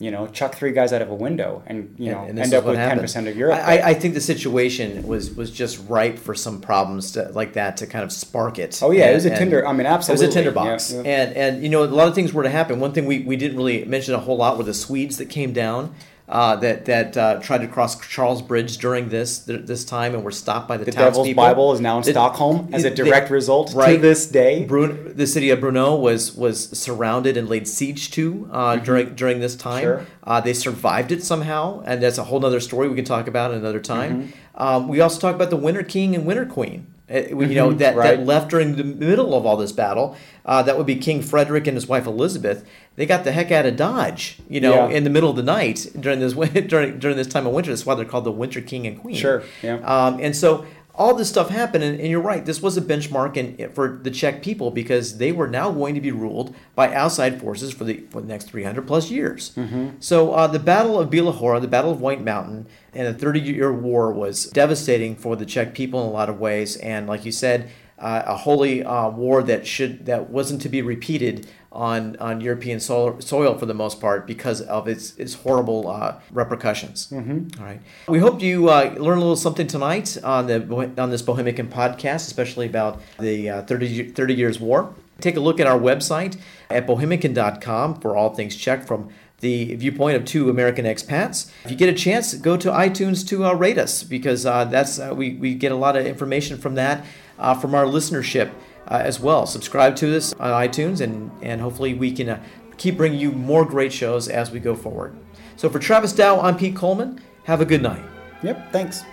you 0.03 0.11
know, 0.11 0.27
chuck 0.27 0.57
three 0.57 0.73
guys 0.73 0.93
out 0.93 1.01
of 1.01 1.11
a 1.11 1.15
window 1.15 1.63
and 1.65 1.95
you 1.97 2.11
know 2.11 2.23
and, 2.23 2.31
and 2.31 2.39
end 2.41 2.55
up 2.55 2.65
with 2.65 2.75
ten 2.75 2.99
percent 2.99 3.29
of 3.29 3.37
Europe. 3.37 3.61
I, 3.63 3.91
I, 3.91 3.95
think 3.95 4.15
the 4.15 4.21
situation 4.21 5.07
was 5.07 5.33
was 5.33 5.49
just 5.49 5.81
ripe 5.89 6.19
for 6.19 6.35
some 6.35 6.61
problems 6.61 7.13
to, 7.13 7.31
like 7.31 7.53
that 7.53 7.77
to 7.77 7.87
kind 7.87 8.03
of 8.03 8.11
spark 8.11 8.59
it. 8.59 8.81
Oh 8.83 8.91
yeah, 8.91 9.05
and, 9.05 9.13
it 9.13 9.15
was 9.15 9.27
a 9.27 9.37
tinder. 9.37 9.65
I 9.65 9.73
mean, 9.73 9.87
absolutely, 9.87 10.25
it 10.25 10.27
was 10.27 10.35
a 10.35 10.39
tinderbox. 10.41 10.93
Yeah, 10.93 11.03
yeah. 11.03 11.23
And 11.23 11.37
and 11.37 11.63
you 11.63 11.69
know, 11.69 11.85
a 11.85 11.87
lot 11.87 12.09
of 12.09 12.17
things 12.17 12.33
were 12.33 12.43
to 12.43 12.51
happen. 12.51 12.81
One 12.81 12.93
thing 12.93 13.07
we, 13.07 13.21
we 13.21 13.37
didn't 13.37 13.57
really 13.57 13.85
mention 13.85 14.13
a 14.15 14.19
whole 14.19 14.37
lot 14.37 14.59
were 14.59 14.65
the 14.65 14.75
Swedes 14.75 15.19
that 15.19 15.27
came 15.27 15.53
down 15.53 15.95
uh, 16.33 16.57
that 16.57 16.87
that 16.87 17.15
uh, 17.15 17.39
tried 17.41 17.59
to 17.59 17.69
cross 17.69 18.01
Charles 18.09 18.41
Bridge 18.41 18.79
during 18.79 19.11
this 19.11 19.41
this 19.41 19.85
time 19.85 20.15
and 20.15 20.25
were 20.25 20.31
stopped 20.31 20.67
by 20.67 20.79
the, 20.79 20.87
the 20.87 20.91
Devil's 20.91 21.31
Bible 21.35 21.75
is 21.75 21.81
now 21.81 21.99
in 21.99 22.05
Stockholm 22.05 22.71
as 22.73 22.85
a 22.85 22.91
direct 22.91 23.31
result 23.31 23.75
right, 23.75 23.97
to 23.97 24.01
this 24.01 24.27
day. 24.27 24.65
Brun- 24.65 25.13
the 25.15 25.27
city 25.27 25.51
of 25.51 25.59
Brno 25.59 26.01
was 26.01 26.35
was 26.35 26.71
surrounded 26.71 27.37
and 27.37 27.51
laid 27.51 27.69
siege 27.69 28.11
to 28.13 28.49
uh, 28.51 28.77
mm-hmm. 28.77 28.85
during 28.85 29.15
during 29.15 29.41
this 29.41 29.55
time. 29.55 29.83
Sure. 29.83 30.07
Uh, 30.25 30.41
they 30.41 30.55
survived 30.55 31.13
it 31.13 31.23
somehow, 31.23 31.83
and 31.85 32.03
that's 32.03 32.17
a 32.17 32.25
whole 32.25 32.45
other 32.47 32.61
story 32.61 32.89
we 32.89 32.97
can 32.97 33.05
talk 33.05 33.29
about 33.29 33.51
another 33.51 33.81
time. 33.81 34.23
Mm-hmm. 34.23 34.63
Um, 34.63 34.89
we 34.89 35.03
also 35.03 35.21
talk 35.21 35.35
about 35.35 35.51
the 35.51 35.57
Winter 35.57 35.83
King 35.83 36.15
and 36.15 36.25
Winter 36.25 36.47
Queen. 36.47 36.87
Uh, 37.11 37.19
you 37.19 37.55
know 37.55 37.69
mm-hmm, 37.69 37.79
that, 37.79 37.97
right. 37.97 38.17
that 38.17 38.27
left 38.27 38.51
during 38.51 38.77
the 38.77 38.85
middle 38.85 39.35
of 39.35 39.45
all 39.45 39.57
this 39.57 39.73
battle. 39.73 40.17
Uh, 40.47 40.63
that 40.63 40.77
would 40.77 40.87
be 40.87 40.97
King 40.97 41.23
Frederick 41.23 41.67
and 41.67 41.77
his 41.77 41.87
wife 41.87 42.07
Elizabeth. 42.07 42.67
They 42.97 43.07
got 43.07 43.25
the 43.25 43.33
heck 43.33 43.51
out 43.51 43.67
of 43.67 43.77
Dodge, 43.77 44.39
you 44.49 44.61
know, 44.61 44.89
yeah. 44.89 44.97
in 44.97 45.05
the 45.05 45.11
middle 45.11 45.31
of 45.31 45.37
the 45.37 45.43
night 45.43 45.87
during 45.99 46.21
this 46.21 46.33
during 46.67 46.99
during 46.99 47.17
this 47.17 47.27
time 47.27 47.47
of 47.47 47.53
winter. 47.53 47.71
That's 47.71 47.85
why 47.85 47.95
they're 47.95 48.05
called 48.05 48.25
the 48.25 48.33
Winter 48.33 48.61
King 48.61 48.87
and 48.87 49.01
Queen. 49.01 49.17
Sure. 49.17 49.43
Yeah. 49.63 49.77
Um, 49.79 50.21
and 50.21 50.37
so 50.37 50.65
all 50.95 51.15
this 51.15 51.29
stuff 51.29 51.49
happened, 51.49 51.83
and, 51.83 51.99
and, 51.99 52.09
you're 52.09 52.21
right. 52.21 52.45
This 52.45 52.61
was 52.61 52.77
a 52.77 52.83
benchmark 52.83 53.37
in, 53.37 53.73
for 53.73 53.99
the 54.03 54.11
Czech 54.11 54.43
people 54.43 54.71
because 54.71 55.17
they 55.17 55.33
were 55.33 55.49
now 55.49 55.71
going 55.71 55.95
to 55.95 56.01
be 56.01 56.13
ruled 56.13 56.55
by 56.75 56.93
outside 56.95 57.41
forces 57.41 57.73
for 57.73 57.85
the 57.85 58.05
for 58.11 58.21
the 58.21 58.27
next 58.27 58.51
300 58.51 58.87
plus 58.87 59.11
years. 59.11 59.53
Mm-hmm. 59.57 59.91
So 60.01 60.33
uh, 60.33 60.47
the 60.47 60.59
Battle 60.59 61.01
of 61.01 61.09
Bílá 61.09 61.35
Hora, 61.35 61.61
the 61.61 61.69
Battle 61.69 61.91
of 61.91 62.01
White 62.01 62.23
Mountain, 62.23 62.67
and 62.93 63.07
the 63.07 63.19
Thirty 63.19 63.41
Year 63.41 63.73
War 63.73 64.13
was 64.13 64.47
devastating 64.51 65.17
for 65.17 65.35
the 65.35 65.47
Czech 65.47 65.75
people 65.75 66.03
in 66.03 66.09
a 66.09 66.13
lot 66.13 66.29
of 66.29 66.39
ways. 66.39 66.77
And 66.77 67.07
like 67.07 67.25
you 67.25 67.33
said, 67.33 67.71
uh, 67.99 68.23
a 68.27 68.37
holy 68.37 68.85
uh, 68.85 69.09
war 69.09 69.43
that 69.45 69.67
should 69.67 70.07
that 70.07 70.29
wasn't 70.29 70.61
to 70.63 70.69
be 70.69 70.83
repeated 70.83 71.49
on 71.73 72.17
on 72.17 72.41
European 72.41 72.81
soil, 72.81 73.21
soil 73.21 73.57
for 73.59 73.67
the 73.67 73.75
most 73.75 74.01
part 74.01 74.27
because 74.27 74.61
of 74.63 74.89
its 74.89 75.17
its 75.17 75.35
horrible 75.35 75.89
uh, 75.89 76.21
repercussions. 76.31 77.09
Mm-hmm. 77.11 77.61
All 77.61 77.67
right, 77.67 77.81
we 78.09 78.19
hope 78.19 78.43
you 78.43 78.69
uh, 78.69 78.95
learn 78.99 79.19
a 79.19 79.21
little 79.21 79.37
something 79.37 79.67
tonight 79.67 80.17
on 80.23 80.47
the 80.47 80.93
on 80.99 81.11
this 81.11 81.23
Bohemican 81.23 81.69
podcast, 81.69 82.27
especially 82.27 82.67
about 82.67 83.01
the 83.19 83.49
uh, 83.49 83.63
30, 83.63 84.11
30 84.11 84.35
years 84.35 84.61
war. 84.61 84.95
Take 85.21 85.37
a 85.37 85.41
look 85.41 85.61
at 85.61 85.67
our 85.67 85.79
website 85.79 86.39
at 86.69 86.87
bohemican.com 86.87 88.01
for 88.01 88.17
all 88.17 88.35
things 88.35 88.57
Czech 88.57 88.87
from 88.87 89.11
the 89.43 89.75
viewpoint 89.75 90.17
of 90.17 90.25
two 90.25 90.49
American 90.49 90.85
expats. 90.85 91.51
If 91.65 91.71
you 91.73 91.77
get 91.77 91.89
a 91.89 91.93
chance, 91.93 92.33
go 92.35 92.57
to 92.57 92.71
iTunes 92.71 93.27
to 93.29 93.45
uh, 93.45 93.53
rate 93.53 93.77
us 93.77 94.05
because 94.05 94.47
uh, 94.47 94.65
that's 94.65 95.01
uh, 95.01 95.13
we, 95.15 95.35
we 95.35 95.55
get 95.55 95.73
a 95.73 95.77
lot 95.77 95.97
of 95.97 96.07
information 96.07 96.59
from 96.59 96.77
that 96.77 97.05
uh, 97.43 97.55
from 97.55 97.75
our 97.75 97.85
listenership 97.85 98.51
uh, 98.89 99.01
as 99.05 99.21
well. 99.21 99.47
Subscribe 99.47 99.95
to 99.97 100.17
us 100.17 100.33
on 100.35 100.51
iTunes, 100.51 101.01
and, 101.01 101.31
and 101.43 101.61
hopefully 101.61 101.93
we 101.93 102.11
can 102.13 102.31
uh, 102.31 102.43
keep 102.79 102.97
bringing 102.97 103.21
you 103.21 103.33
more 103.33 103.65
great 103.65 103.93
shows 103.93 104.29
as 104.29 104.51
we 104.51 104.61
go 104.61 104.75
forward. 104.75 105.15
So 105.57 105.69
for 105.69 105.79
Travis 105.79 106.13
Dow, 106.13 106.41
I'm 106.41 106.57
Pete 106.57 106.75
Collman. 106.75 107.21
Have 107.45 107.61
a 107.61 107.65
good 107.65 107.83
night. 107.83 108.03
Yep, 108.43 108.73
thanks. 108.73 109.05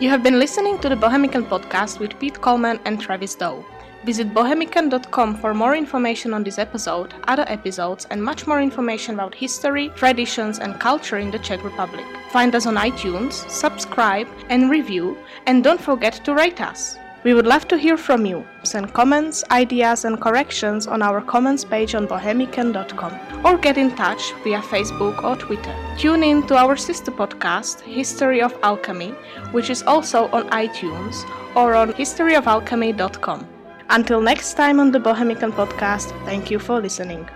You 0.00 0.08
have 0.08 0.22
been 0.22 0.38
listening 0.38 0.78
to 0.78 0.88
the 0.88 0.94
Bohemican 0.94 1.46
podcast 1.46 1.98
with 1.98 2.18
Pete 2.18 2.40
Collman 2.40 2.80
and 2.86 3.00
Travis 3.00 3.34
Dow. 3.34 3.64
Visit 4.04 4.32
bohemican.com 4.32 5.36
for 5.36 5.52
more 5.52 5.76
information 5.76 6.32
on 6.32 6.42
this 6.42 6.58
episode, 6.58 7.12
other 7.28 7.44
episodes, 7.48 8.06
and 8.10 8.24
much 8.24 8.46
more 8.46 8.62
information 8.62 9.14
about 9.14 9.34
history, 9.34 9.90
traditions, 9.90 10.58
and 10.58 10.80
culture 10.80 11.18
in 11.18 11.30
the 11.30 11.38
Czech 11.38 11.62
Republic. 11.62 12.06
Find 12.30 12.54
us 12.54 12.64
on 12.64 12.76
iTunes, 12.76 13.46
subscribe, 13.50 14.26
and 14.48 14.70
review, 14.70 15.18
and 15.46 15.62
don't 15.62 15.80
forget 15.80 16.14
to 16.24 16.34
rate 16.34 16.62
us. 16.62 16.96
We 17.22 17.34
would 17.34 17.46
love 17.46 17.68
to 17.68 17.76
hear 17.76 17.96
from 17.98 18.24
you. 18.24 18.46
Send 18.62 18.94
comments, 18.94 19.44
ideas, 19.50 20.04
and 20.04 20.20
corrections 20.20 20.86
on 20.86 21.02
our 21.02 21.20
comments 21.20 21.64
page 21.64 21.94
on 21.94 22.06
bohemican.com 22.08 23.12
or 23.44 23.58
get 23.58 23.76
in 23.76 23.94
touch 23.94 24.32
via 24.42 24.60
Facebook 24.60 25.22
or 25.22 25.36
Twitter. 25.36 25.74
Tune 25.98 26.22
in 26.22 26.46
to 26.46 26.56
our 26.56 26.76
sister 26.76 27.10
podcast, 27.10 27.80
History 27.80 28.40
of 28.40 28.56
Alchemy, 28.62 29.10
which 29.52 29.68
is 29.68 29.82
also 29.82 30.28
on 30.28 30.48
iTunes 30.48 31.24
or 31.54 31.74
on 31.74 31.92
historyofalchemy.com. 31.92 33.46
Until 33.90 34.20
next 34.20 34.54
time 34.54 34.80
on 34.80 34.90
the 34.90 35.00
Bohemican 35.00 35.52
podcast, 35.52 36.08
thank 36.24 36.50
you 36.50 36.58
for 36.58 36.80
listening. 36.80 37.28